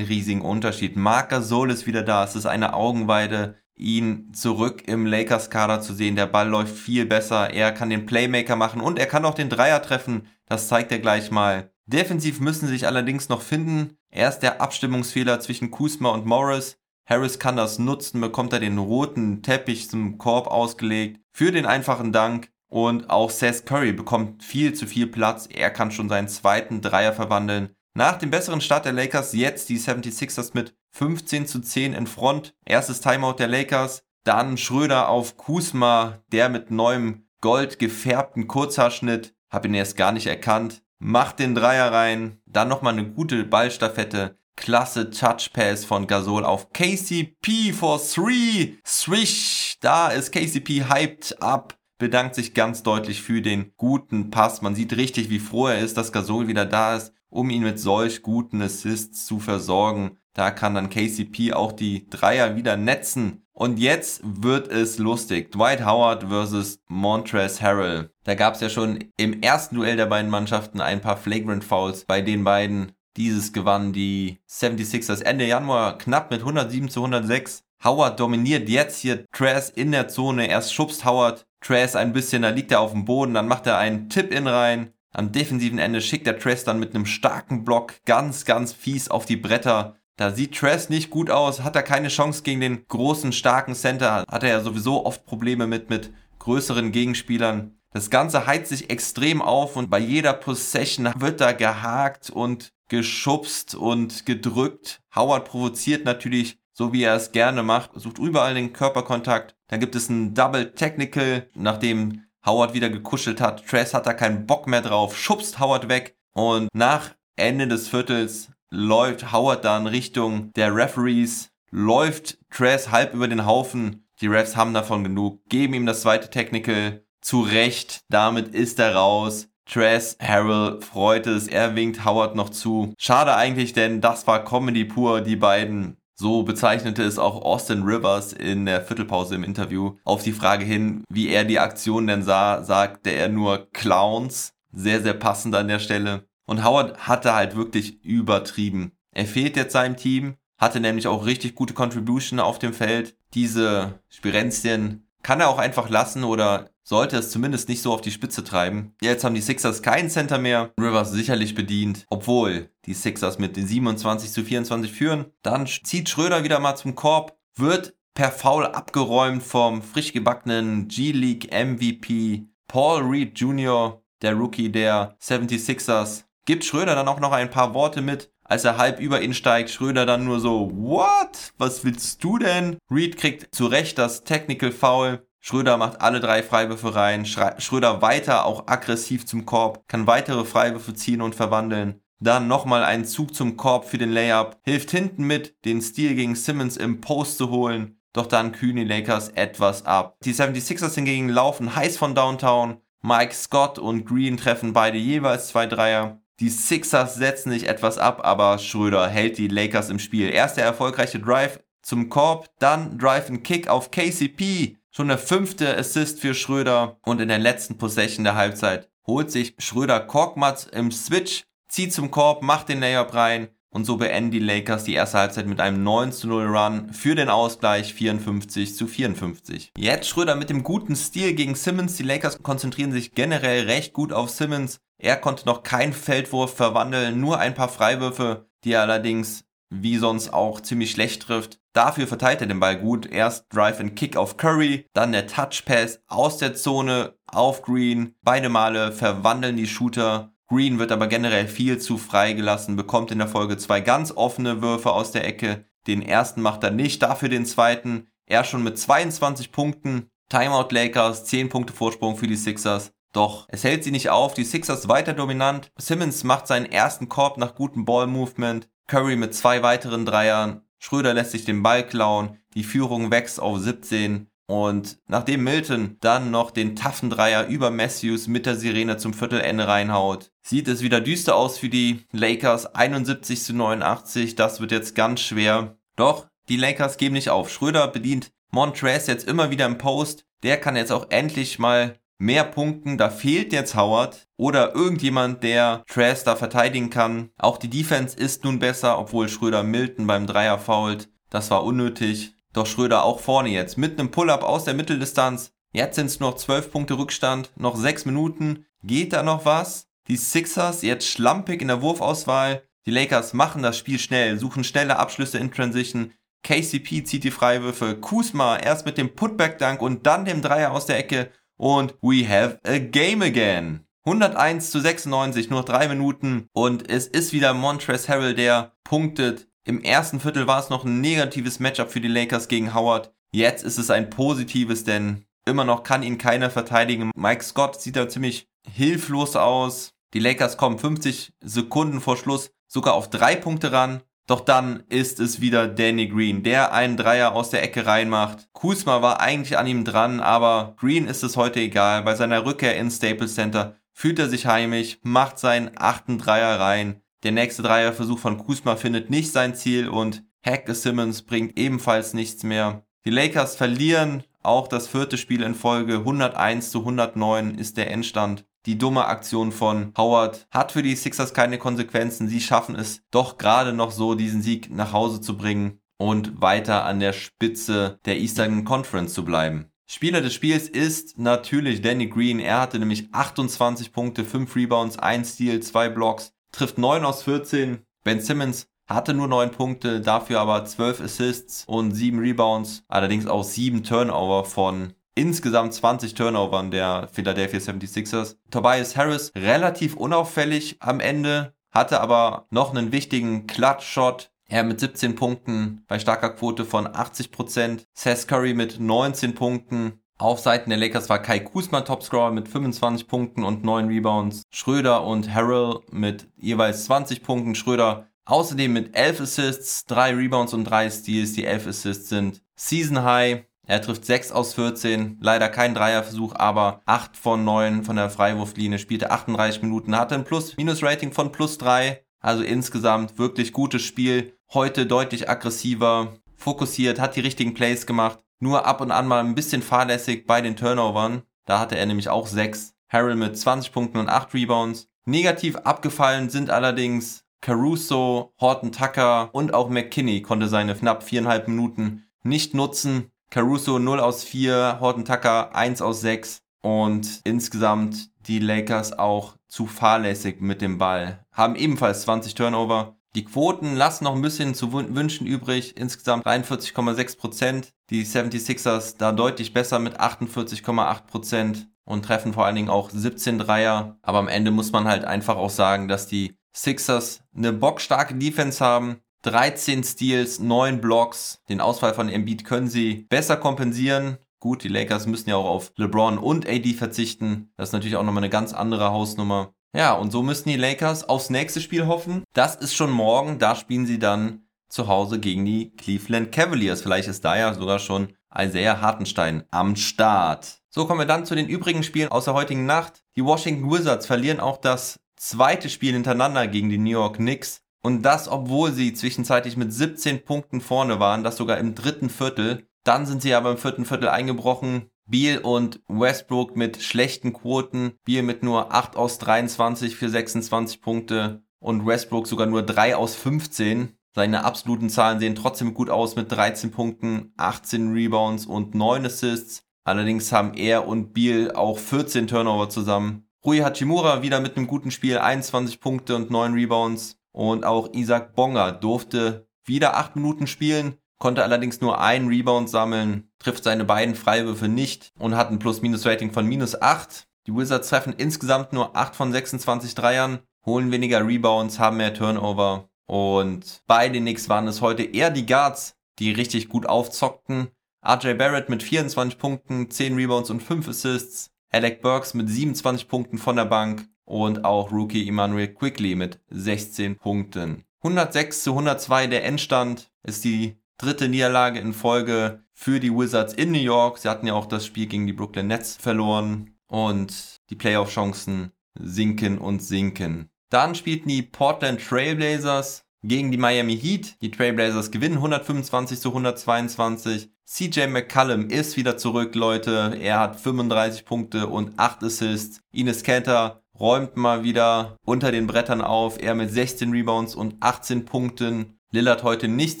riesigen 0.00 0.42
Unterschied. 0.42 0.96
Marc 0.96 1.30
Gasol 1.30 1.70
ist 1.70 1.86
wieder 1.86 2.02
da. 2.02 2.24
Es 2.24 2.36
ist 2.36 2.46
eine 2.46 2.74
Augenweide 2.74 3.56
ihn 3.76 4.32
zurück 4.32 4.82
im 4.86 5.06
Lakers-Kader 5.06 5.80
zu 5.80 5.94
sehen. 5.94 6.16
Der 6.16 6.26
Ball 6.26 6.48
läuft 6.48 6.74
viel 6.74 7.06
besser, 7.06 7.50
er 7.50 7.72
kann 7.72 7.90
den 7.90 8.06
Playmaker 8.06 8.56
machen 8.56 8.80
und 8.80 8.98
er 8.98 9.06
kann 9.06 9.24
auch 9.24 9.34
den 9.34 9.50
Dreier 9.50 9.82
treffen. 9.82 10.26
Das 10.46 10.68
zeigt 10.68 10.92
er 10.92 10.98
gleich 10.98 11.30
mal. 11.30 11.70
Defensiv 11.86 12.40
müssen 12.40 12.66
sie 12.66 12.72
sich 12.72 12.86
allerdings 12.86 13.28
noch 13.28 13.42
finden. 13.42 13.96
Erst 14.10 14.42
der 14.42 14.60
Abstimmungsfehler 14.60 15.40
zwischen 15.40 15.70
Kuzma 15.70 16.10
und 16.10 16.26
Morris. 16.26 16.78
Harris 17.04 17.38
kann 17.38 17.56
das 17.56 17.78
nutzen, 17.78 18.20
bekommt 18.20 18.52
er 18.52 18.58
den 18.58 18.78
roten 18.78 19.42
Teppich 19.42 19.88
zum 19.88 20.18
Korb 20.18 20.48
ausgelegt 20.48 21.20
für 21.30 21.52
den 21.52 21.66
einfachen 21.66 22.12
Dank. 22.12 22.50
Und 22.68 23.10
auch 23.10 23.30
Seth 23.30 23.66
Curry 23.66 23.92
bekommt 23.92 24.42
viel 24.42 24.74
zu 24.74 24.86
viel 24.86 25.06
Platz. 25.06 25.48
Er 25.52 25.70
kann 25.70 25.90
schon 25.90 26.08
seinen 26.08 26.28
zweiten 26.28 26.80
Dreier 26.80 27.12
verwandeln. 27.12 27.70
Nach 27.94 28.18
dem 28.18 28.30
besseren 28.30 28.60
Start 28.60 28.84
der 28.84 28.92
Lakers 28.92 29.32
jetzt 29.32 29.68
die 29.68 29.78
76ers 29.78 30.50
mit 30.52 30.74
15 30.92 31.46
zu 31.46 31.60
10 31.60 31.94
in 31.94 32.06
Front. 32.06 32.54
Erstes 32.64 33.00
Timeout 33.00 33.36
der 33.38 33.48
Lakers. 33.48 34.02
Dann 34.24 34.58
Schröder 34.58 35.08
auf 35.08 35.36
Kusma, 35.36 36.18
der 36.32 36.48
mit 36.48 36.70
neuem 36.70 37.26
gold 37.40 37.78
gefärbten 37.78 38.48
Kurzhaarschnitt. 38.48 39.34
Hab 39.50 39.64
ihn 39.64 39.74
erst 39.74 39.96
gar 39.96 40.12
nicht 40.12 40.26
erkannt. 40.26 40.82
Macht 40.98 41.38
den 41.38 41.54
Dreier 41.54 41.92
rein. 41.92 42.40
Dann 42.46 42.68
nochmal 42.68 42.94
eine 42.94 43.08
gute 43.08 43.44
Ballstaffette. 43.44 44.36
Klasse 44.56 45.10
Touch 45.10 45.50
Pass 45.52 45.84
von 45.84 46.06
Gasol 46.06 46.44
auf 46.44 46.72
KCP 46.72 47.72
for 47.72 47.98
3. 47.98 48.78
Swish. 48.84 49.76
Da 49.80 50.08
ist 50.08 50.32
KCP 50.32 50.88
hyped 50.88 51.40
up. 51.40 51.78
Bedankt 51.98 52.34
sich 52.34 52.54
ganz 52.54 52.82
deutlich 52.82 53.22
für 53.22 53.42
den 53.42 53.72
guten 53.76 54.30
Pass. 54.30 54.62
Man 54.62 54.74
sieht 54.74 54.96
richtig, 54.96 55.30
wie 55.30 55.38
froh 55.38 55.68
er 55.68 55.78
ist, 55.78 55.96
dass 55.96 56.12
Gasol 56.12 56.48
wieder 56.48 56.66
da 56.66 56.96
ist 56.96 57.12
um 57.36 57.50
ihn 57.50 57.62
mit 57.62 57.78
solch 57.78 58.22
guten 58.22 58.62
Assists 58.62 59.26
zu 59.26 59.38
versorgen. 59.38 60.18
Da 60.32 60.50
kann 60.50 60.74
dann 60.74 60.90
KCP 60.90 61.52
auch 61.52 61.72
die 61.72 62.08
Dreier 62.08 62.56
wieder 62.56 62.76
netzen. 62.76 63.46
Und 63.52 63.78
jetzt 63.78 64.20
wird 64.22 64.68
es 64.68 64.98
lustig. 64.98 65.50
Dwight 65.52 65.84
Howard 65.84 66.24
versus 66.24 66.80
Montrezl 66.88 67.62
Harrell. 67.62 68.10
Da 68.24 68.34
gab 68.34 68.54
es 68.54 68.60
ja 68.60 68.68
schon 68.68 69.04
im 69.16 69.42
ersten 69.42 69.76
Duell 69.76 69.96
der 69.96 70.06
beiden 70.06 70.30
Mannschaften 70.30 70.80
ein 70.80 71.00
paar 71.00 71.16
Flagrant 71.16 71.64
Fouls 71.64 72.04
bei 72.04 72.20
den 72.20 72.44
beiden. 72.44 72.92
Dieses 73.16 73.54
gewannen 73.54 73.94
die 73.94 74.40
76ers 74.48 75.22
Ende 75.22 75.46
Januar 75.46 75.96
knapp 75.96 76.30
mit 76.30 76.40
107 76.40 76.90
zu 76.90 77.00
106. 77.00 77.62
Howard 77.82 78.20
dominiert 78.20 78.68
jetzt 78.68 78.98
hier 78.98 79.24
Trace 79.32 79.70
in 79.70 79.92
der 79.92 80.08
Zone. 80.08 80.48
Erst 80.48 80.74
schubst 80.74 81.06
Howard 81.06 81.46
Trace 81.66 81.96
ein 81.96 82.12
bisschen, 82.12 82.42
da 82.42 82.50
liegt 82.50 82.70
er 82.70 82.80
auf 82.80 82.92
dem 82.92 83.04
Boden, 83.04 83.34
dann 83.34 83.48
macht 83.48 83.66
er 83.66 83.78
einen 83.78 84.08
Tip-In 84.08 84.46
rein. 84.46 84.92
Am 85.12 85.32
defensiven 85.32 85.78
Ende 85.78 86.00
schickt 86.00 86.26
der 86.26 86.38
Tress 86.38 86.64
dann 86.64 86.78
mit 86.78 86.94
einem 86.94 87.06
starken 87.06 87.64
Block 87.64 87.94
ganz, 88.04 88.44
ganz 88.44 88.72
fies 88.72 89.08
auf 89.08 89.24
die 89.24 89.36
Bretter. 89.36 89.96
Da 90.16 90.30
sieht 90.30 90.56
Tress 90.56 90.90
nicht 90.90 91.10
gut 91.10 91.30
aus, 91.30 91.62
hat 91.62 91.74
er 91.74 91.82
keine 91.82 92.08
Chance 92.08 92.42
gegen 92.42 92.60
den 92.60 92.86
großen, 92.86 93.32
starken 93.32 93.74
Center. 93.74 94.24
Hat 94.30 94.42
er 94.42 94.50
ja 94.50 94.60
sowieso 94.60 95.04
oft 95.04 95.26
Probleme 95.26 95.66
mit, 95.66 95.90
mit 95.90 96.12
größeren 96.38 96.92
Gegenspielern. 96.92 97.76
Das 97.92 98.10
Ganze 98.10 98.46
heizt 98.46 98.68
sich 98.68 98.90
extrem 98.90 99.42
auf 99.42 99.74
und 99.74 99.90
bei 99.90 99.98
jeder 99.98 100.34
Possession 100.34 101.10
wird 101.18 101.40
da 101.40 101.52
gehakt 101.52 102.30
und 102.30 102.70
geschubst 102.88 103.74
und 103.74 104.26
gedrückt. 104.26 105.00
Howard 105.14 105.46
provoziert 105.46 106.04
natürlich, 106.04 106.58
so 106.76 106.92
wie 106.92 107.04
er 107.04 107.14
es 107.14 107.32
gerne 107.32 107.62
macht, 107.62 107.92
sucht 107.94 108.18
überall 108.18 108.52
den 108.52 108.74
Körperkontakt. 108.74 109.56
Dann 109.68 109.80
gibt 109.80 109.94
es 109.94 110.10
ein 110.10 110.34
Double 110.34 110.72
Technical, 110.74 111.48
nachdem 111.54 112.24
Howard 112.44 112.74
wieder 112.74 112.90
gekuschelt 112.90 113.40
hat. 113.40 113.66
Tress 113.66 113.94
hat 113.94 114.06
da 114.06 114.12
keinen 114.12 114.46
Bock 114.46 114.66
mehr 114.66 114.82
drauf, 114.82 115.16
schubst 115.16 115.58
Howard 115.58 115.88
weg. 115.88 116.18
Und 116.34 116.68
nach 116.74 117.14
Ende 117.34 117.66
des 117.66 117.88
Viertels 117.88 118.50
läuft 118.70 119.32
Howard 119.32 119.64
dann 119.64 119.86
Richtung 119.86 120.52
der 120.52 120.76
Referees, 120.76 121.50
läuft 121.70 122.38
Tress 122.50 122.90
halb 122.90 123.14
über 123.14 123.26
den 123.26 123.46
Haufen. 123.46 124.06
Die 124.20 124.26
Refs 124.26 124.54
haben 124.54 124.74
davon 124.74 125.02
genug, 125.02 125.40
geben 125.48 125.72
ihm 125.72 125.86
das 125.86 126.02
zweite 126.02 126.28
Technical. 126.28 127.02
Zu 127.22 127.40
Recht, 127.40 128.02
damit 128.10 128.54
ist 128.54 128.78
er 128.78 128.94
raus. 128.94 129.48
Tress 129.64 130.16
Harrell 130.20 130.80
freut 130.82 131.26
es, 131.26 131.48
er 131.48 131.74
winkt 131.74 132.04
Howard 132.04 132.36
noch 132.36 132.50
zu. 132.50 132.92
Schade 132.98 133.34
eigentlich, 133.34 133.72
denn 133.72 134.02
das 134.02 134.26
war 134.26 134.44
Comedy 134.44 134.84
pur, 134.84 135.22
die 135.22 135.36
beiden 135.36 135.96
so 136.18 136.42
bezeichnete 136.42 137.02
es 137.02 137.18
auch 137.18 137.42
Austin 137.42 137.82
Rivers 137.82 138.32
in 138.32 138.64
der 138.64 138.82
Viertelpause 138.82 139.34
im 139.34 139.44
Interview. 139.44 139.96
Auf 140.04 140.22
die 140.22 140.32
Frage 140.32 140.64
hin, 140.64 141.04
wie 141.10 141.28
er 141.28 141.44
die 141.44 141.60
Aktion 141.60 142.06
denn 142.06 142.22
sah, 142.22 142.64
sagte 142.64 143.10
er 143.10 143.28
nur 143.28 143.70
Clowns. 143.72 144.54
Sehr, 144.72 145.02
sehr 145.02 145.14
passend 145.14 145.54
an 145.54 145.68
der 145.68 145.78
Stelle. 145.78 146.26
Und 146.46 146.64
Howard 146.64 147.06
hatte 147.06 147.34
halt 147.34 147.54
wirklich 147.54 148.02
übertrieben. 148.02 148.92
Er 149.12 149.26
fehlt 149.26 149.56
jetzt 149.56 149.72
seinem 149.72 149.96
Team, 149.96 150.36
hatte 150.58 150.80
nämlich 150.80 151.06
auch 151.06 151.26
richtig 151.26 151.54
gute 151.54 151.74
Contribution 151.74 152.40
auf 152.40 152.58
dem 152.58 152.72
Feld. 152.72 153.14
Diese 153.34 154.00
Spirenzien 154.08 155.06
kann 155.22 155.40
er 155.40 155.48
auch 155.48 155.58
einfach 155.58 155.90
lassen 155.90 156.24
oder 156.24 156.70
sollte 156.86 157.16
es 157.16 157.30
zumindest 157.30 157.68
nicht 157.68 157.82
so 157.82 157.92
auf 157.92 158.00
die 158.00 158.12
Spitze 158.12 158.44
treiben. 158.44 158.94
Jetzt 159.02 159.24
haben 159.24 159.34
die 159.34 159.40
Sixers 159.40 159.82
keinen 159.82 160.08
Center 160.08 160.38
mehr. 160.38 160.72
Rivers 160.80 161.10
sicherlich 161.10 161.54
bedient, 161.54 162.06
obwohl 162.08 162.70
die 162.86 162.94
Sixers 162.94 163.38
mit 163.38 163.56
den 163.56 163.66
27 163.66 164.30
zu 164.30 164.44
24 164.44 164.92
führen. 164.92 165.26
Dann 165.42 165.66
zieht 165.66 166.08
Schröder 166.08 166.44
wieder 166.44 166.60
mal 166.60 166.76
zum 166.76 166.94
Korb, 166.94 167.36
wird 167.56 167.94
per 168.14 168.30
Foul 168.30 168.66
abgeräumt 168.66 169.42
vom 169.42 169.82
frisch 169.82 170.12
gebackenen 170.12 170.88
G-League 170.88 171.52
MVP 171.52 172.46
Paul 172.68 173.02
Reed 173.02 173.38
Jr., 173.38 174.02
der 174.22 174.34
Rookie 174.34 174.70
der 174.70 175.16
76ers. 175.20 176.24
Gibt 176.46 176.64
Schröder 176.64 176.94
dann 176.94 177.08
auch 177.08 177.20
noch 177.20 177.32
ein 177.32 177.50
paar 177.50 177.74
Worte 177.74 178.00
mit, 178.00 178.32
als 178.44 178.64
er 178.64 178.78
halb 178.78 179.00
über 179.00 179.20
ihn 179.20 179.34
steigt, 179.34 179.70
Schröder 179.70 180.06
dann 180.06 180.24
nur 180.24 180.38
so, 180.40 180.70
what? 180.74 181.52
Was 181.58 181.84
willst 181.84 182.22
du 182.22 182.38
denn? 182.38 182.78
Reed 182.90 183.16
kriegt 183.16 183.54
zu 183.54 183.66
Recht 183.66 183.98
das 183.98 184.22
Technical 184.22 184.70
Foul. 184.70 185.26
Schröder 185.48 185.76
macht 185.76 186.00
alle 186.00 186.18
drei 186.18 186.42
Freiwürfe 186.42 186.96
rein. 186.96 187.24
Schröder 187.24 188.02
weiter 188.02 188.46
auch 188.46 188.66
aggressiv 188.66 189.26
zum 189.26 189.46
Korb, 189.46 189.86
kann 189.86 190.08
weitere 190.08 190.44
Freiwürfe 190.44 190.92
ziehen 190.92 191.22
und 191.22 191.36
verwandeln. 191.36 192.00
Dann 192.18 192.48
nochmal 192.48 192.82
einen 192.82 193.04
Zug 193.04 193.32
zum 193.32 193.56
Korb 193.56 193.84
für 193.84 193.96
den 193.96 194.10
Layup. 194.10 194.58
Hilft 194.64 194.90
hinten 194.90 195.22
mit, 195.22 195.54
den 195.64 195.80
Stil 195.80 196.16
gegen 196.16 196.34
Simmons 196.34 196.76
im 196.76 197.00
Post 197.00 197.38
zu 197.38 197.50
holen. 197.50 198.00
Doch 198.12 198.26
dann 198.26 198.50
kühlen 198.50 198.74
die 198.74 198.84
Lakers 198.84 199.28
etwas 199.28 199.86
ab. 199.86 200.16
Die 200.24 200.34
76ers 200.34 200.96
hingegen 200.96 201.28
laufen 201.28 201.76
heiß 201.76 201.96
von 201.96 202.16
Downtown. 202.16 202.78
Mike 203.02 203.32
Scott 203.32 203.78
und 203.78 204.04
Green 204.04 204.36
treffen 204.36 204.72
beide 204.72 204.98
jeweils 204.98 205.46
zwei 205.46 205.66
Dreier. 205.66 206.18
Die 206.40 206.50
Sixers 206.50 207.14
setzen 207.14 207.52
sich 207.52 207.68
etwas 207.68 207.98
ab, 207.98 208.22
aber 208.24 208.58
Schröder 208.58 209.06
hält 209.06 209.38
die 209.38 209.46
Lakers 209.46 209.90
im 209.90 210.00
Spiel. 210.00 210.28
Erst 210.28 210.56
der 210.56 210.64
erfolgreiche 210.64 211.20
Drive 211.20 211.60
zum 211.82 212.08
Korb, 212.08 212.48
dann 212.58 212.98
Drive 212.98 213.30
and 213.30 213.44
Kick 213.44 213.68
auf 213.68 213.92
KCP. 213.92 214.78
Schon 214.96 215.08
der 215.08 215.18
fünfte 215.18 215.76
Assist 215.76 216.20
für 216.20 216.32
Schröder 216.32 216.96
und 217.04 217.20
in 217.20 217.28
der 217.28 217.38
letzten 217.38 217.76
Possession 217.76 218.24
der 218.24 218.34
Halbzeit 218.34 218.88
holt 219.06 219.30
sich 219.30 219.54
Schröder 219.58 220.00
Korkmaz 220.00 220.64
im 220.72 220.90
Switch, 220.90 221.42
zieht 221.68 221.92
zum 221.92 222.10
Korb, 222.10 222.42
macht 222.42 222.70
den 222.70 222.80
Layup 222.80 223.12
rein 223.12 223.48
und 223.68 223.84
so 223.84 223.98
beenden 223.98 224.30
die 224.30 224.38
Lakers 224.38 224.84
die 224.84 224.94
erste 224.94 225.18
Halbzeit 225.18 225.48
mit 225.48 225.60
einem 225.60 225.82
9 225.82 226.12
zu 226.12 226.28
0 226.28 226.46
Run 226.46 226.94
für 226.94 227.14
den 227.14 227.28
Ausgleich 227.28 227.92
54 227.92 228.74
zu 228.74 228.86
54. 228.86 229.72
Jetzt 229.76 230.08
Schröder 230.08 230.34
mit 230.34 230.48
dem 230.48 230.62
guten 230.62 230.96
Stil 230.96 231.34
gegen 231.34 231.56
Simmons. 231.56 231.98
Die 231.98 232.02
Lakers 232.02 232.42
konzentrieren 232.42 232.92
sich 232.92 233.12
generell 233.12 233.66
recht 233.66 233.92
gut 233.92 234.14
auf 234.14 234.30
Simmons. 234.30 234.80
Er 234.96 235.16
konnte 235.16 235.44
noch 235.44 235.62
keinen 235.62 235.92
Feldwurf 235.92 236.54
verwandeln, 236.54 237.20
nur 237.20 237.38
ein 237.38 237.52
paar 237.52 237.68
Freiwürfe, 237.68 238.46
die 238.64 238.72
er 238.72 238.80
allerdings 238.80 239.44
wie 239.68 239.98
sonst 239.98 240.32
auch 240.32 240.60
ziemlich 240.60 240.92
schlecht 240.92 241.22
trifft. 241.22 241.58
Dafür 241.76 242.06
verteilt 242.06 242.40
er 242.40 242.46
den 242.46 242.58
Ball 242.58 242.78
gut. 242.78 243.04
Erst 243.04 243.54
Drive 243.54 243.80
and 243.80 243.96
Kick 243.96 244.16
auf 244.16 244.38
Curry, 244.38 244.86
dann 244.94 245.12
der 245.12 245.26
Touch 245.26 245.62
Pass 245.66 246.00
aus 246.06 246.38
der 246.38 246.54
Zone 246.54 247.18
auf 247.26 247.60
Green. 247.60 248.14
Beide 248.22 248.48
Male 248.48 248.92
verwandeln 248.92 249.58
die 249.58 249.66
Shooter. 249.66 250.32
Green 250.48 250.78
wird 250.78 250.90
aber 250.90 251.06
generell 251.06 251.46
viel 251.46 251.76
zu 251.76 251.98
frei 251.98 252.32
gelassen, 252.32 252.76
bekommt 252.76 253.10
in 253.10 253.18
der 253.18 253.28
Folge 253.28 253.58
zwei 253.58 253.82
ganz 253.82 254.10
offene 254.10 254.62
Würfe 254.62 254.90
aus 254.90 255.10
der 255.12 255.26
Ecke. 255.26 255.66
Den 255.86 256.00
ersten 256.00 256.40
macht 256.40 256.64
er 256.64 256.70
nicht, 256.70 257.02
dafür 257.02 257.28
den 257.28 257.44
zweiten. 257.44 258.06
Er 258.24 258.44
schon 258.44 258.64
mit 258.64 258.78
22 258.78 259.52
Punkten. 259.52 260.08
Timeout 260.30 260.68
Lakers, 260.70 261.26
10 261.26 261.50
Punkte 261.50 261.74
Vorsprung 261.74 262.16
für 262.16 262.26
die 262.26 262.36
Sixers. 262.36 262.92
Doch 263.12 263.48
es 263.50 263.64
hält 263.64 263.84
sie 263.84 263.90
nicht 263.90 264.08
auf, 264.08 264.32
die 264.32 264.44
Sixers 264.44 264.88
weiter 264.88 265.12
dominant. 265.12 265.70
Simmons 265.76 266.24
macht 266.24 266.46
seinen 266.46 266.72
ersten 266.72 267.10
Korb 267.10 267.36
nach 267.36 267.54
gutem 267.54 267.84
Ball-Movement. 267.84 268.66
Curry 268.86 269.16
mit 269.16 269.34
zwei 269.34 269.62
weiteren 269.62 270.06
Dreiern. 270.06 270.62
Schröder 270.78 271.14
lässt 271.14 271.32
sich 271.32 271.44
den 271.44 271.62
Ball 271.62 271.86
klauen. 271.86 272.38
Die 272.54 272.64
Führung 272.64 273.10
wächst 273.10 273.40
auf 273.40 273.58
17. 273.58 274.28
Und 274.48 274.98
nachdem 275.08 275.42
Milton 275.42 275.96
dann 276.00 276.30
noch 276.30 276.52
den 276.52 276.76
taffen 276.76 277.10
Dreier 277.10 277.46
über 277.48 277.70
Matthews 277.70 278.28
mit 278.28 278.46
der 278.46 278.54
Sirene 278.54 278.96
zum 278.96 279.12
Viertelende 279.12 279.66
reinhaut, 279.66 280.30
sieht 280.42 280.68
es 280.68 280.82
wieder 280.82 281.00
düster 281.00 281.34
aus 281.34 281.58
für 281.58 281.68
die 281.68 282.04
Lakers. 282.12 282.74
71 282.74 283.42
zu 283.42 283.54
89, 283.54 284.36
das 284.36 284.60
wird 284.60 284.70
jetzt 284.70 284.94
ganz 284.94 285.20
schwer. 285.20 285.76
Doch 285.96 286.28
die 286.48 286.56
Lakers 286.56 286.96
geben 286.96 287.14
nicht 287.14 287.30
auf. 287.30 287.50
Schröder 287.50 287.88
bedient 287.88 288.30
Montrez 288.52 289.08
jetzt 289.08 289.26
immer 289.26 289.50
wieder 289.50 289.66
im 289.66 289.78
Post. 289.78 290.24
Der 290.44 290.58
kann 290.58 290.76
jetzt 290.76 290.92
auch 290.92 291.10
endlich 291.10 291.58
mal 291.58 291.98
mehr 292.18 292.44
punkten. 292.44 292.98
Da 292.98 293.10
fehlt 293.10 293.52
jetzt 293.52 293.74
Howard 293.74 294.26
oder 294.36 294.74
irgendjemand, 294.74 295.42
der 295.42 295.84
Trash 295.88 296.24
da 296.24 296.36
verteidigen 296.36 296.90
kann. 296.90 297.30
Auch 297.38 297.58
die 297.58 297.70
Defense 297.70 298.16
ist 298.16 298.44
nun 298.44 298.58
besser, 298.58 298.98
obwohl 298.98 299.28
Schröder 299.28 299.62
Milton 299.62 300.06
beim 300.06 300.26
Dreier 300.26 300.58
fault. 300.58 301.08
Das 301.30 301.50
war 301.50 301.64
unnötig. 301.64 302.34
Doch 302.52 302.66
Schröder 302.66 303.04
auch 303.04 303.20
vorne 303.20 303.50
jetzt 303.50 303.76
mit 303.76 303.98
einem 303.98 304.10
Pull-up 304.10 304.42
aus 304.42 304.64
der 304.64 304.74
Mitteldistanz. 304.74 305.52
Jetzt 305.72 305.96
sind 305.96 306.06
es 306.06 306.20
noch 306.20 306.36
12 306.36 306.72
Punkte 306.72 306.96
Rückstand, 306.96 307.50
noch 307.56 307.76
6 307.76 308.06
Minuten. 308.06 308.64
Geht 308.82 309.12
da 309.12 309.22
noch 309.22 309.44
was? 309.44 309.88
Die 310.08 310.16
Sixers 310.16 310.82
jetzt 310.82 311.06
schlampig 311.06 311.60
in 311.60 311.68
der 311.68 311.82
Wurfauswahl. 311.82 312.62
Die 312.86 312.92
Lakers 312.92 313.34
machen 313.34 313.62
das 313.62 313.76
Spiel 313.76 313.98
schnell, 313.98 314.38
suchen 314.38 314.64
schnelle 314.64 314.98
Abschlüsse 314.98 315.38
in 315.38 315.50
Transition. 315.50 316.12
KCP 316.44 317.02
zieht 317.04 317.24
die 317.24 317.32
Freiwürfe. 317.32 317.96
Kuzma 317.96 318.56
erst 318.56 318.86
mit 318.86 318.96
dem 318.96 319.14
Putback-Dunk 319.14 319.82
und 319.82 320.06
dann 320.06 320.24
dem 320.24 320.40
Dreier 320.40 320.70
aus 320.70 320.86
der 320.86 320.98
Ecke. 320.98 321.30
Und 321.56 321.94
we 322.02 322.28
have 322.28 322.58
a 322.64 322.78
game 322.78 323.22
again. 323.22 323.86
101 324.04 324.70
zu 324.70 324.80
96, 324.80 325.50
nur 325.50 325.64
3 325.64 325.88
Minuten. 325.88 326.48
Und 326.52 326.88
es 326.88 327.06
ist 327.06 327.32
wieder 327.32 327.54
Montrezl 327.54 328.08
Harrell, 328.08 328.34
der 328.34 328.72
punktet. 328.84 329.48
Im 329.64 329.80
ersten 329.80 330.20
Viertel 330.20 330.46
war 330.46 330.60
es 330.60 330.70
noch 330.70 330.84
ein 330.84 331.00
negatives 331.00 331.58
Matchup 331.58 331.90
für 331.90 332.00
die 332.00 332.08
Lakers 332.08 332.46
gegen 332.46 332.72
Howard. 332.72 333.12
Jetzt 333.32 333.64
ist 333.64 333.78
es 333.78 333.90
ein 333.90 334.10
positives, 334.10 334.84
denn 334.84 335.24
immer 335.44 335.64
noch 335.64 335.82
kann 335.82 336.04
ihn 336.04 336.18
keiner 336.18 336.50
verteidigen. 336.50 337.10
Mike 337.16 337.42
Scott 337.42 337.80
sieht 337.80 337.96
da 337.96 338.08
ziemlich 338.08 338.48
hilflos 338.70 339.34
aus. 339.34 339.90
Die 340.14 340.20
Lakers 340.20 340.56
kommen 340.56 340.78
50 340.78 341.32
Sekunden 341.42 342.00
vor 342.00 342.16
Schluss 342.16 342.52
sogar 342.68 342.94
auf 342.94 343.10
drei 343.10 343.34
Punkte 343.34 343.72
ran. 343.72 344.02
Doch 344.26 344.40
dann 344.40 344.82
ist 344.88 345.20
es 345.20 345.40
wieder 345.40 345.68
Danny 345.68 346.08
Green, 346.08 346.42
der 346.42 346.72
einen 346.72 346.96
Dreier 346.96 347.32
aus 347.32 347.50
der 347.50 347.62
Ecke 347.62 347.86
reinmacht. 347.86 348.48
Kuzma 348.52 349.00
war 349.00 349.20
eigentlich 349.20 349.56
an 349.56 349.68
ihm 349.68 349.84
dran, 349.84 350.20
aber 350.20 350.74
Green 350.78 351.06
ist 351.06 351.22
es 351.22 351.36
heute 351.36 351.60
egal. 351.60 352.02
Bei 352.02 352.16
seiner 352.16 352.44
Rückkehr 352.44 352.76
ins 352.76 352.96
Staples 352.96 353.36
Center 353.36 353.76
fühlt 353.92 354.18
er 354.18 354.28
sich 354.28 354.46
heimisch, 354.46 354.98
macht 355.02 355.38
seinen 355.38 355.70
achten 355.76 356.18
Dreier 356.18 356.58
rein. 356.58 357.02
Der 357.22 357.32
nächste 357.32 357.62
Dreierversuch 357.62 358.18
von 358.18 358.36
Kuzma 358.36 358.74
findet 358.76 359.10
nicht 359.10 359.30
sein 359.30 359.54
Ziel 359.54 359.88
und 359.88 360.24
Hack 360.44 360.68
Simmons 360.74 361.22
bringt 361.22 361.56
ebenfalls 361.58 362.12
nichts 362.12 362.42
mehr. 362.42 362.84
Die 363.04 363.10
Lakers 363.10 363.54
verlieren 363.54 364.24
auch 364.42 364.68
das 364.68 364.88
vierte 364.88 365.18
Spiel 365.18 365.42
in 365.42 365.54
Folge. 365.54 365.98
101 365.98 366.70
zu 366.70 366.80
109 366.80 367.58
ist 367.58 367.76
der 367.76 367.90
Endstand. 367.90 368.44
Die 368.66 368.76
dumme 368.76 369.06
Aktion 369.06 369.52
von 369.52 369.92
Howard 369.96 370.48
hat 370.50 370.72
für 370.72 370.82
die 370.82 370.96
Sixers 370.96 371.32
keine 371.32 371.56
Konsequenzen. 371.56 372.26
Sie 372.26 372.40
schaffen 372.40 372.74
es 372.74 373.02
doch 373.12 373.38
gerade 373.38 373.72
noch 373.72 373.92
so, 373.92 374.16
diesen 374.16 374.42
Sieg 374.42 374.70
nach 374.74 374.92
Hause 374.92 375.20
zu 375.20 375.36
bringen 375.36 375.78
und 375.98 376.42
weiter 376.42 376.84
an 376.84 376.98
der 376.98 377.12
Spitze 377.12 378.00
der 378.04 378.18
Eastern 378.18 378.64
Conference 378.64 379.14
zu 379.14 379.24
bleiben. 379.24 379.70
Spieler 379.86 380.20
des 380.20 380.34
Spiels 380.34 380.68
ist 380.68 381.16
natürlich 381.16 381.80
Danny 381.80 382.08
Green. 382.08 382.40
Er 382.40 382.60
hatte 382.60 382.80
nämlich 382.80 383.08
28 383.12 383.92
Punkte, 383.92 384.24
5 384.24 384.56
Rebounds, 384.56 384.98
1 384.98 385.34
Steal, 385.34 385.60
2 385.60 385.88
Blocks 385.90 386.32
trifft 386.50 386.76
9 386.76 387.04
aus 387.04 387.22
14. 387.22 387.78
Ben 388.02 388.20
Simmons 388.20 388.66
hatte 388.88 389.14
nur 389.14 389.28
9 389.28 389.52
Punkte, 389.52 390.00
dafür 390.00 390.40
aber 390.40 390.64
12 390.64 391.02
Assists 391.02 391.64
und 391.68 391.92
7 391.92 392.18
Rebounds, 392.18 392.84
allerdings 392.88 393.28
auch 393.28 393.44
7 393.44 393.84
Turnover 393.84 394.44
von 394.44 394.92
insgesamt 395.16 395.74
20 395.74 396.14
Turnovern 396.14 396.70
der 396.70 397.08
Philadelphia 397.12 397.58
76ers. 397.58 398.36
Tobias 398.50 398.96
Harris 398.96 399.32
relativ 399.34 399.96
unauffällig 399.96 400.76
am 400.78 401.00
Ende, 401.00 401.54
hatte 401.72 402.00
aber 402.00 402.46
noch 402.50 402.70
einen 402.70 402.92
wichtigen 402.92 403.48
Clutch-Shot. 403.48 404.30
Er 404.48 404.62
mit 404.62 404.78
17 404.78 405.16
Punkten 405.16 405.84
bei 405.88 405.98
starker 405.98 406.30
Quote 406.30 406.64
von 406.64 406.86
80%. 406.86 407.84
Seth 407.92 408.28
Curry 408.28 408.54
mit 408.54 408.78
19 408.78 409.34
Punkten. 409.34 410.00
Auf 410.18 410.38
Seiten 410.38 410.70
der 410.70 410.78
Lakers 410.78 411.08
war 411.08 411.18
Kai 411.18 411.40
Kuzma 411.40 411.80
Topscorer 411.80 412.30
mit 412.30 412.48
25 412.48 413.08
Punkten 413.08 413.42
und 413.42 413.64
9 413.64 413.88
Rebounds. 413.88 414.42
Schröder 414.50 415.04
und 415.04 415.34
Harrell 415.34 415.80
mit 415.90 416.28
jeweils 416.36 416.84
20 416.84 417.22
Punkten. 417.22 417.54
Schröder 417.54 418.06
außerdem 418.24 418.72
mit 418.72 418.96
11 418.96 419.20
Assists, 419.20 419.84
3 419.86 420.14
Rebounds 420.14 420.54
und 420.54 420.64
3 420.64 420.90
Steals. 420.90 421.32
Die 421.32 421.44
11 421.44 421.66
Assists 421.66 422.08
sind 422.08 422.42
Season 422.54 423.02
High. 423.02 423.44
Er 423.66 423.82
trifft 423.82 424.04
6 424.04 424.30
aus 424.30 424.54
14, 424.54 425.18
leider 425.20 425.48
kein 425.48 425.74
Dreierversuch, 425.74 426.34
aber 426.36 426.82
8 426.86 427.16
von 427.16 427.44
9 427.44 427.82
von 427.82 427.96
der 427.96 428.10
Freiwurflinie, 428.10 428.78
spielte 428.78 429.10
38 429.10 429.62
Minuten, 429.62 429.96
hatte 429.96 430.14
ein 430.14 430.24
Plus-Minus-Rating 430.24 431.12
von 431.12 431.32
plus 431.32 431.58
3. 431.58 432.02
Also 432.20 432.42
insgesamt 432.42 433.18
wirklich 433.18 433.52
gutes 433.52 433.82
Spiel. 433.82 434.36
Heute 434.52 434.86
deutlich 434.86 435.28
aggressiver, 435.28 436.14
fokussiert, 436.36 437.00
hat 437.00 437.16
die 437.16 437.20
richtigen 437.20 437.54
Plays 437.54 437.86
gemacht. 437.86 438.20
Nur 438.38 438.66
ab 438.66 438.80
und 438.80 438.92
an 438.92 439.08
mal 439.08 439.20
ein 439.20 439.34
bisschen 439.34 439.62
fahrlässig 439.62 440.26
bei 440.26 440.40
den 440.40 440.56
Turnovern. 440.56 441.22
Da 441.44 441.58
hatte 441.58 441.76
er 441.76 441.86
nämlich 441.86 442.08
auch 442.08 442.26
6. 442.26 442.74
Harrell 442.88 443.16
mit 443.16 443.36
20 443.36 443.72
Punkten 443.72 443.98
und 443.98 444.08
8 444.08 444.32
Rebounds. 444.34 444.88
Negativ 445.04 445.56
abgefallen 445.56 446.30
sind 446.30 446.50
allerdings 446.50 447.24
Caruso, 447.40 448.32
Horton 448.40 448.72
Tucker 448.72 449.30
und 449.32 449.54
auch 449.54 449.68
McKinney 449.68 450.22
konnte 450.22 450.48
seine 450.48 450.74
knapp 450.74 451.02
viereinhalb 451.02 451.48
Minuten 451.48 452.04
nicht 452.22 452.54
nutzen. 452.54 453.12
Caruso 453.30 453.78
0 453.78 454.00
aus 454.00 454.24
4, 454.24 454.78
Horton 454.80 455.04
Tucker 455.04 455.54
1 455.54 455.82
aus 455.82 456.00
6 456.00 456.42
und 456.62 457.20
insgesamt 457.24 458.10
die 458.26 458.38
Lakers 458.38 458.98
auch 458.98 459.36
zu 459.48 459.66
fahrlässig 459.66 460.40
mit 460.40 460.60
dem 460.60 460.78
Ball. 460.78 461.24
Haben 461.32 461.56
ebenfalls 461.56 462.02
20 462.02 462.34
Turnover. 462.34 462.96
Die 463.14 463.24
Quoten 463.24 463.76
lassen 463.76 464.04
noch 464.04 464.14
ein 464.14 464.22
bisschen 464.22 464.54
zu 464.54 464.72
wünschen 464.72 465.26
übrig. 465.26 465.76
Insgesamt 465.76 466.26
43,6%. 466.26 467.68
Die 467.88 468.04
76ers 468.04 468.96
da 468.98 469.12
deutlich 469.12 469.54
besser 469.54 469.78
mit 469.78 470.00
48,8% 470.00 471.66
und 471.84 472.04
treffen 472.04 472.34
vor 472.34 472.44
allen 472.44 472.56
Dingen 472.56 472.68
auch 472.68 472.90
17 472.90 473.38
Dreier. 473.38 473.96
Aber 474.02 474.18
am 474.18 474.28
Ende 474.28 474.50
muss 474.50 474.72
man 474.72 474.86
halt 474.86 475.04
einfach 475.04 475.36
auch 475.36 475.50
sagen, 475.50 475.88
dass 475.88 476.06
die 476.06 476.36
Sixers 476.54 477.22
eine 477.34 477.52
bockstarke 477.52 478.14
Defense 478.14 478.62
haben. 478.62 479.00
13 479.22 479.82
Steals, 479.84 480.38
9 480.38 480.80
Blocks. 480.80 481.42
Den 481.48 481.60
Ausfall 481.60 481.94
von 481.94 482.08
Embiid 482.08 482.44
können 482.44 482.68
sie 482.68 483.06
besser 483.08 483.36
kompensieren. 483.36 484.18
Gut, 484.40 484.62
die 484.62 484.68
Lakers 484.68 485.06
müssen 485.06 485.30
ja 485.30 485.36
auch 485.36 485.46
auf 485.46 485.72
LeBron 485.76 486.18
und 486.18 486.48
AD 486.48 486.74
verzichten. 486.74 487.52
Das 487.56 487.70
ist 487.70 487.72
natürlich 487.72 487.96
auch 487.96 488.04
nochmal 488.04 488.22
eine 488.22 488.30
ganz 488.30 488.52
andere 488.52 488.92
Hausnummer. 488.92 489.52
Ja, 489.74 489.94
und 489.94 490.10
so 490.10 490.22
müssen 490.22 490.48
die 490.48 490.56
Lakers 490.56 491.08
aufs 491.08 491.30
nächste 491.30 491.60
Spiel 491.60 491.86
hoffen. 491.86 492.24
Das 492.32 492.54
ist 492.56 492.74
schon 492.74 492.90
morgen. 492.90 493.38
Da 493.38 493.56
spielen 493.56 493.86
sie 493.86 493.98
dann 493.98 494.46
zu 494.68 494.88
Hause 494.88 495.18
gegen 495.18 495.44
die 495.44 495.74
Cleveland 495.76 496.32
Cavaliers. 496.32 496.82
Vielleicht 496.82 497.08
ist 497.08 497.24
da 497.24 497.36
ja 497.36 497.54
sogar 497.54 497.78
schon 497.78 498.14
Isaiah 498.34 498.80
Hartenstein 498.80 499.44
am 499.50 499.76
Start. 499.76 500.58
So 500.68 500.86
kommen 500.86 501.00
wir 501.00 501.06
dann 501.06 501.24
zu 501.24 501.34
den 501.34 501.48
übrigen 501.48 501.82
Spielen 501.82 502.10
aus 502.10 502.26
der 502.26 502.34
heutigen 502.34 502.66
Nacht. 502.66 503.02
Die 503.16 503.24
Washington 503.24 503.70
Wizards 503.70 504.06
verlieren 504.06 504.40
auch 504.40 504.58
das 504.58 505.00
zweite 505.16 505.70
Spiel 505.70 505.94
hintereinander 505.94 506.46
gegen 506.46 506.68
die 506.68 506.78
New 506.78 506.90
York 506.90 507.16
Knicks. 507.16 507.62
Und 507.86 508.02
das, 508.02 508.26
obwohl 508.26 508.72
sie 508.72 508.94
zwischenzeitlich 508.94 509.56
mit 509.56 509.72
17 509.72 510.24
Punkten 510.24 510.60
vorne 510.60 510.98
waren, 510.98 511.22
das 511.22 511.36
sogar 511.36 511.58
im 511.58 511.76
dritten 511.76 512.10
Viertel. 512.10 512.66
Dann 512.82 513.06
sind 513.06 513.22
sie 513.22 513.32
aber 513.32 513.52
im 513.52 513.58
vierten 513.58 513.84
Viertel 513.84 514.08
eingebrochen, 514.08 514.90
Beal 515.06 515.38
und 515.38 515.78
Westbrook 515.86 516.56
mit 516.56 516.82
schlechten 516.82 517.32
Quoten. 517.32 517.92
Beal 518.04 518.24
mit 518.24 518.42
nur 518.42 518.74
8 518.74 518.96
aus 518.96 519.18
23 519.18 519.94
für 519.94 520.08
26 520.08 520.82
Punkte 520.82 521.44
und 521.60 521.86
Westbrook 521.86 522.26
sogar 522.26 522.48
nur 522.48 522.64
3 522.64 522.96
aus 522.96 523.14
15. 523.14 523.96
Seine 524.16 524.42
absoluten 524.42 524.90
Zahlen 524.90 525.20
sehen 525.20 525.36
trotzdem 525.36 525.72
gut 525.72 525.88
aus 525.88 526.16
mit 526.16 526.32
13 526.32 526.72
Punkten, 526.72 527.34
18 527.36 527.92
Rebounds 527.92 528.46
und 528.46 528.74
9 528.74 529.06
Assists. 529.06 529.62
Allerdings 529.84 530.32
haben 530.32 530.54
er 530.54 530.88
und 530.88 531.12
Beal 531.12 531.52
auch 531.52 531.78
14 531.78 532.26
Turnover 532.26 532.68
zusammen. 532.68 533.28
Rui 533.44 533.58
Hachimura 533.58 534.22
wieder 534.22 534.40
mit 534.40 534.56
einem 534.56 534.66
guten 534.66 534.90
Spiel, 534.90 535.18
21 535.18 535.78
Punkte 535.78 536.16
und 536.16 536.32
9 536.32 536.52
Rebounds. 536.54 537.16
Und 537.36 537.66
auch 537.66 537.92
Isaac 537.92 538.34
Bonga 538.34 538.72
durfte 538.72 539.46
wieder 539.62 539.98
8 539.98 540.16
Minuten 540.16 540.46
spielen, 540.46 540.96
konnte 541.18 541.42
allerdings 541.42 541.82
nur 541.82 542.00
einen 542.00 542.28
Rebound 542.28 542.70
sammeln, 542.70 543.28
trifft 543.38 543.62
seine 543.62 543.84
beiden 543.84 544.14
Freiwürfe 544.14 544.68
nicht 544.68 545.12
und 545.18 545.36
hat 545.36 545.50
ein 545.50 545.58
Plus-Minus-Rating 545.58 546.32
von 546.32 546.46
minus 546.46 546.80
8. 546.80 547.28
Die 547.46 547.54
Wizards 547.54 547.90
treffen 547.90 548.14
insgesamt 548.16 548.72
nur 548.72 548.96
8 548.96 549.14
von 549.14 549.32
26 549.32 549.94
Dreiern, 549.94 550.38
holen 550.64 550.90
weniger 550.90 551.26
Rebounds, 551.26 551.78
haben 551.78 551.98
mehr 551.98 552.14
Turnover. 552.14 552.88
Und 553.04 553.82
bei 553.86 554.08
den 554.08 554.22
Knicks 554.22 554.48
waren 554.48 554.66
es 554.66 554.80
heute 554.80 555.02
eher 555.02 555.28
die 555.28 555.44
Guards, 555.44 555.94
die 556.18 556.32
richtig 556.32 556.70
gut 556.70 556.86
aufzockten. 556.86 557.68
RJ 558.02 558.32
Barrett 558.32 558.70
mit 558.70 558.82
24 558.82 559.38
Punkten, 559.38 559.90
10 559.90 560.14
Rebounds 560.14 560.48
und 560.48 560.62
5 560.62 560.88
Assists. 560.88 561.50
Alec 561.70 562.00
Burks 562.00 562.32
mit 562.32 562.48
27 562.48 563.08
Punkten 563.08 563.36
von 563.36 563.56
der 563.56 563.66
Bank 563.66 564.08
und 564.26 564.64
auch 564.64 564.92
Rookie 564.92 565.26
Emmanuel 565.26 565.68
Quickly 565.68 566.14
mit 566.14 566.40
16 566.50 567.16
Punkten. 567.16 567.84
106 568.02 568.62
zu 568.62 568.72
102 568.72 569.28
der 569.28 569.44
Endstand 569.44 570.10
ist 570.22 570.44
die 570.44 570.76
dritte 570.98 571.28
Niederlage 571.28 571.80
in 571.80 571.94
Folge 571.94 572.62
für 572.72 573.00
die 573.00 573.12
Wizards 573.12 573.54
in 573.54 573.72
New 573.72 573.78
York. 573.78 574.18
Sie 574.18 574.28
hatten 574.28 574.46
ja 574.46 574.54
auch 574.54 574.66
das 574.66 574.84
Spiel 574.84 575.06
gegen 575.06 575.26
die 575.26 575.32
Brooklyn 575.32 575.68
Nets 575.68 575.96
verloren 575.96 576.76
und 576.88 577.56
die 577.70 577.74
Playoff-Chancen 577.74 578.72
sinken 578.98 579.58
und 579.58 579.82
sinken. 579.82 580.50
Dann 580.70 580.94
spielten 580.94 581.28
die 581.28 581.42
Portland 581.42 582.00
Trailblazers 582.00 583.04
gegen 583.22 583.50
die 583.50 583.58
Miami 583.58 583.98
Heat. 583.98 584.40
Die 584.42 584.50
Trailblazers 584.50 585.10
gewinnen 585.10 585.36
125 585.36 586.20
zu 586.20 586.28
122. 586.30 587.50
CJ 587.68 588.06
McCallum 588.06 588.70
ist 588.70 588.96
wieder 588.96 589.16
zurück, 589.16 589.56
Leute. 589.56 590.16
Er 590.20 590.38
hat 590.38 590.60
35 590.60 591.24
Punkte 591.24 591.66
und 591.66 591.98
8 591.98 592.22
Assists. 592.22 592.80
Ines 592.92 593.24
Kanter 593.24 593.82
räumt 593.98 594.36
mal 594.36 594.62
wieder 594.62 595.16
unter 595.26 595.50
den 595.50 595.66
Brettern 595.66 596.00
auf. 596.00 596.40
Er 596.40 596.54
mit 596.54 596.70
16 596.70 597.10
Rebounds 597.10 597.56
und 597.56 597.74
18 597.80 598.24
Punkten. 598.24 599.00
Lillard 599.10 599.42
heute 599.42 599.66
nicht 599.66 600.00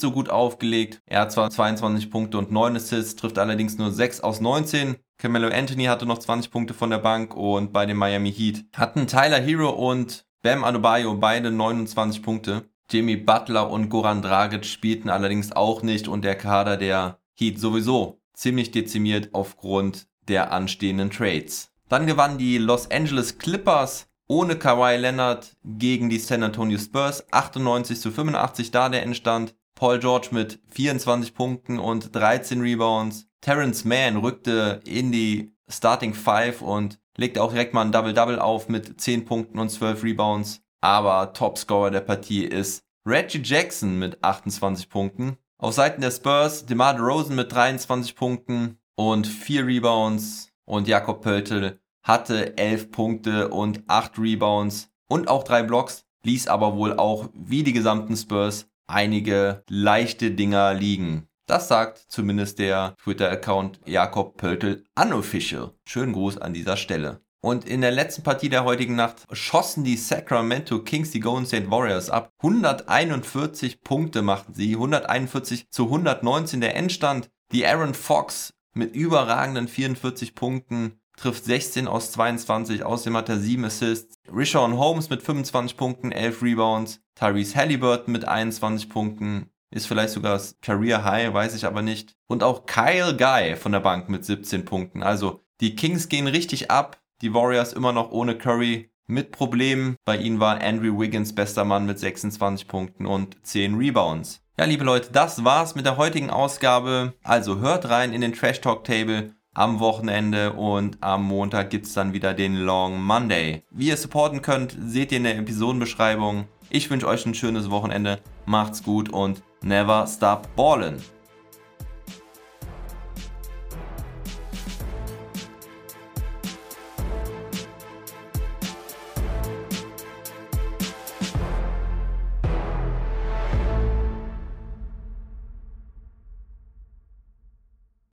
so 0.00 0.12
gut 0.12 0.30
aufgelegt. 0.30 1.00
Er 1.06 1.22
hat 1.22 1.32
zwar 1.32 1.50
22 1.50 2.08
Punkte 2.08 2.38
und 2.38 2.52
9 2.52 2.76
Assists, 2.76 3.16
trifft 3.16 3.36
allerdings 3.36 3.78
nur 3.78 3.90
6 3.90 4.20
aus 4.20 4.40
19. 4.40 4.94
Carmelo 5.18 5.48
Anthony 5.48 5.86
hatte 5.86 6.06
noch 6.06 6.18
20 6.18 6.52
Punkte 6.52 6.72
von 6.72 6.90
der 6.90 6.98
Bank 6.98 7.34
und 7.34 7.72
bei 7.72 7.84
den 7.84 7.96
Miami 7.96 8.32
Heat 8.32 8.64
hatten 8.76 9.08
Tyler 9.08 9.40
Hero 9.40 9.70
und 9.70 10.24
Bam 10.42 10.62
Adebayo 10.62 11.14
beide 11.16 11.50
29 11.50 12.22
Punkte. 12.22 12.70
Jimmy 12.88 13.16
Butler 13.16 13.68
und 13.70 13.88
Goran 13.88 14.22
Dragic 14.22 14.64
spielten 14.64 15.10
allerdings 15.10 15.50
auch 15.50 15.82
nicht 15.82 16.06
und 16.06 16.24
der 16.24 16.36
Kader 16.36 16.76
der 16.76 17.18
Heat 17.38 17.58
sowieso 17.58 18.20
ziemlich 18.34 18.70
dezimiert 18.70 19.30
aufgrund 19.32 20.06
der 20.28 20.52
anstehenden 20.52 21.10
Trades. 21.10 21.72
Dann 21.88 22.06
gewannen 22.06 22.38
die 22.38 22.58
Los 22.58 22.90
Angeles 22.90 23.38
Clippers 23.38 24.08
ohne 24.28 24.56
Kawhi 24.56 24.96
Leonard 24.96 25.56
gegen 25.64 26.10
die 26.10 26.18
San 26.18 26.42
Antonio 26.42 26.78
Spurs 26.78 27.24
98 27.32 28.00
zu 28.00 28.10
85 28.10 28.70
da 28.70 28.88
der 28.88 29.02
Endstand. 29.02 29.54
Paul 29.76 29.98
George 29.98 30.28
mit 30.30 30.58
24 30.70 31.34
Punkten 31.34 31.78
und 31.78 32.14
13 32.16 32.60
Rebounds. 32.62 33.28
Terrence 33.42 33.84
Mann 33.84 34.16
rückte 34.16 34.80
in 34.86 35.12
die 35.12 35.52
Starting 35.68 36.14
Five 36.14 36.62
und 36.62 36.98
legte 37.16 37.42
auch 37.42 37.52
direkt 37.52 37.74
mal 37.74 37.82
ein 37.82 37.92
Double-Double 37.92 38.38
auf 38.38 38.68
mit 38.68 39.00
10 39.00 39.26
Punkten 39.26 39.58
und 39.58 39.68
12 39.68 40.02
Rebounds. 40.02 40.62
Aber 40.80 41.32
Topscorer 41.34 41.90
der 41.90 42.00
Partie 42.00 42.44
ist 42.44 42.82
Reggie 43.04 43.42
Jackson 43.42 43.98
mit 43.98 44.24
28 44.24 44.88
Punkten. 44.88 45.36
Auf 45.58 45.72
Seiten 45.72 46.02
der 46.02 46.10
Spurs 46.10 46.66
DeMar 46.66 46.94
DeRozan 46.94 47.34
mit 47.34 47.50
23 47.50 48.14
Punkten 48.14 48.78
und 48.94 49.26
4 49.26 49.66
Rebounds. 49.66 50.52
Und 50.66 50.86
Jakob 50.86 51.22
Pöltl 51.22 51.80
hatte 52.02 52.58
11 52.58 52.90
Punkte 52.90 53.48
und 53.48 53.82
8 53.86 54.18
Rebounds 54.18 54.90
und 55.08 55.28
auch 55.28 55.44
3 55.44 55.62
Blocks, 55.62 56.04
ließ 56.24 56.48
aber 56.48 56.76
wohl 56.76 56.98
auch 56.98 57.30
wie 57.32 57.62
die 57.62 57.72
gesamten 57.72 58.16
Spurs 58.16 58.68
einige 58.86 59.62
leichte 59.70 60.30
Dinger 60.30 60.74
liegen. 60.74 61.26
Das 61.46 61.68
sagt 61.68 62.04
zumindest 62.08 62.58
der 62.58 62.94
Twitter-Account 63.02 63.80
Jakob 63.86 64.36
Pöltl 64.36 64.84
Unofficial. 65.00 65.70
Schönen 65.86 66.12
Gruß 66.12 66.36
an 66.36 66.52
dieser 66.52 66.76
Stelle. 66.76 67.20
Und 67.40 67.64
in 67.64 67.80
der 67.80 67.92
letzten 67.92 68.22
Partie 68.22 68.48
der 68.48 68.64
heutigen 68.64 68.96
Nacht 68.96 69.24
schossen 69.32 69.84
die 69.84 69.96
Sacramento 69.96 70.80
Kings 70.80 71.10
die 71.10 71.20
Golden 71.20 71.46
State 71.46 71.70
Warriors 71.70 72.10
ab. 72.10 72.30
141 72.42 73.82
Punkte 73.82 74.22
machten 74.22 74.54
sie, 74.54 74.74
141 74.74 75.70
zu 75.70 75.84
119 75.84 76.60
der 76.60 76.74
Endstand. 76.76 77.30
Die 77.52 77.66
Aaron 77.66 77.94
Fox 77.94 78.52
mit 78.74 78.94
überragenden 78.94 79.68
44 79.68 80.34
Punkten 80.34 81.00
trifft 81.16 81.44
16 81.44 81.88
aus 81.88 82.12
22, 82.12 82.84
außerdem 82.84 83.16
hat 83.16 83.28
er 83.28 83.38
7 83.38 83.64
Assists. 83.64 84.16
Rishon 84.30 84.76
Holmes 84.76 85.08
mit 85.08 85.22
25 85.22 85.76
Punkten, 85.76 86.12
11 86.12 86.42
Rebounds. 86.42 87.00
Tyrese 87.14 87.56
Halliburton 87.56 88.12
mit 88.12 88.26
21 88.26 88.90
Punkten, 88.90 89.50
ist 89.70 89.86
vielleicht 89.86 90.10
sogar 90.10 90.32
das 90.32 90.56
Career 90.60 91.04
High, 91.04 91.32
weiß 91.32 91.54
ich 91.54 91.64
aber 91.64 91.82
nicht. 91.82 92.14
Und 92.26 92.42
auch 92.42 92.66
Kyle 92.66 93.16
Guy 93.16 93.56
von 93.56 93.72
der 93.72 93.80
Bank 93.80 94.08
mit 94.08 94.24
17 94.24 94.64
Punkten. 94.64 95.02
Also 95.02 95.40
die 95.60 95.74
Kings 95.74 96.08
gehen 96.08 96.26
richtig 96.26 96.70
ab. 96.70 97.00
Die 97.22 97.32
Warriors 97.32 97.72
immer 97.72 97.92
noch 97.92 98.10
ohne 98.10 98.36
Curry 98.36 98.90
mit 99.06 99.32
Problemen. 99.32 99.96
Bei 100.04 100.18
ihnen 100.18 100.38
war 100.38 100.60
Andrew 100.60 100.98
Wiggins 101.00 101.34
bester 101.34 101.64
Mann 101.64 101.86
mit 101.86 101.98
26 101.98 102.68
Punkten 102.68 103.06
und 103.06 103.38
10 103.42 103.76
Rebounds. 103.76 104.42
Ja, 104.58 104.66
liebe 104.66 104.84
Leute, 104.84 105.12
das 105.12 105.42
war's 105.42 105.74
mit 105.74 105.86
der 105.86 105.96
heutigen 105.96 106.28
Ausgabe. 106.28 107.14
Also 107.22 107.58
hört 107.58 107.88
rein 107.88 108.12
in 108.12 108.20
den 108.20 108.34
Trash 108.34 108.60
Talk 108.60 108.84
Table 108.84 109.34
am 109.54 109.80
Wochenende 109.80 110.52
und 110.52 110.98
am 111.00 111.24
Montag 111.24 111.70
gibt's 111.70 111.94
dann 111.94 112.12
wieder 112.12 112.34
den 112.34 112.54
Long 112.54 113.02
Monday. 113.02 113.62
Wie 113.70 113.88
ihr 113.88 113.96
supporten 113.96 114.42
könnt, 114.42 114.76
seht 114.78 115.10
ihr 115.12 115.18
in 115.18 115.24
der 115.24 115.38
Episodenbeschreibung. 115.38 116.46
Ich 116.68 116.90
wünsche 116.90 117.08
euch 117.08 117.24
ein 117.24 117.34
schönes 117.34 117.70
Wochenende. 117.70 118.18
Macht's 118.44 118.82
gut 118.82 119.08
und 119.08 119.42
never 119.62 120.06
stop 120.06 120.48
ballin'. 120.54 121.00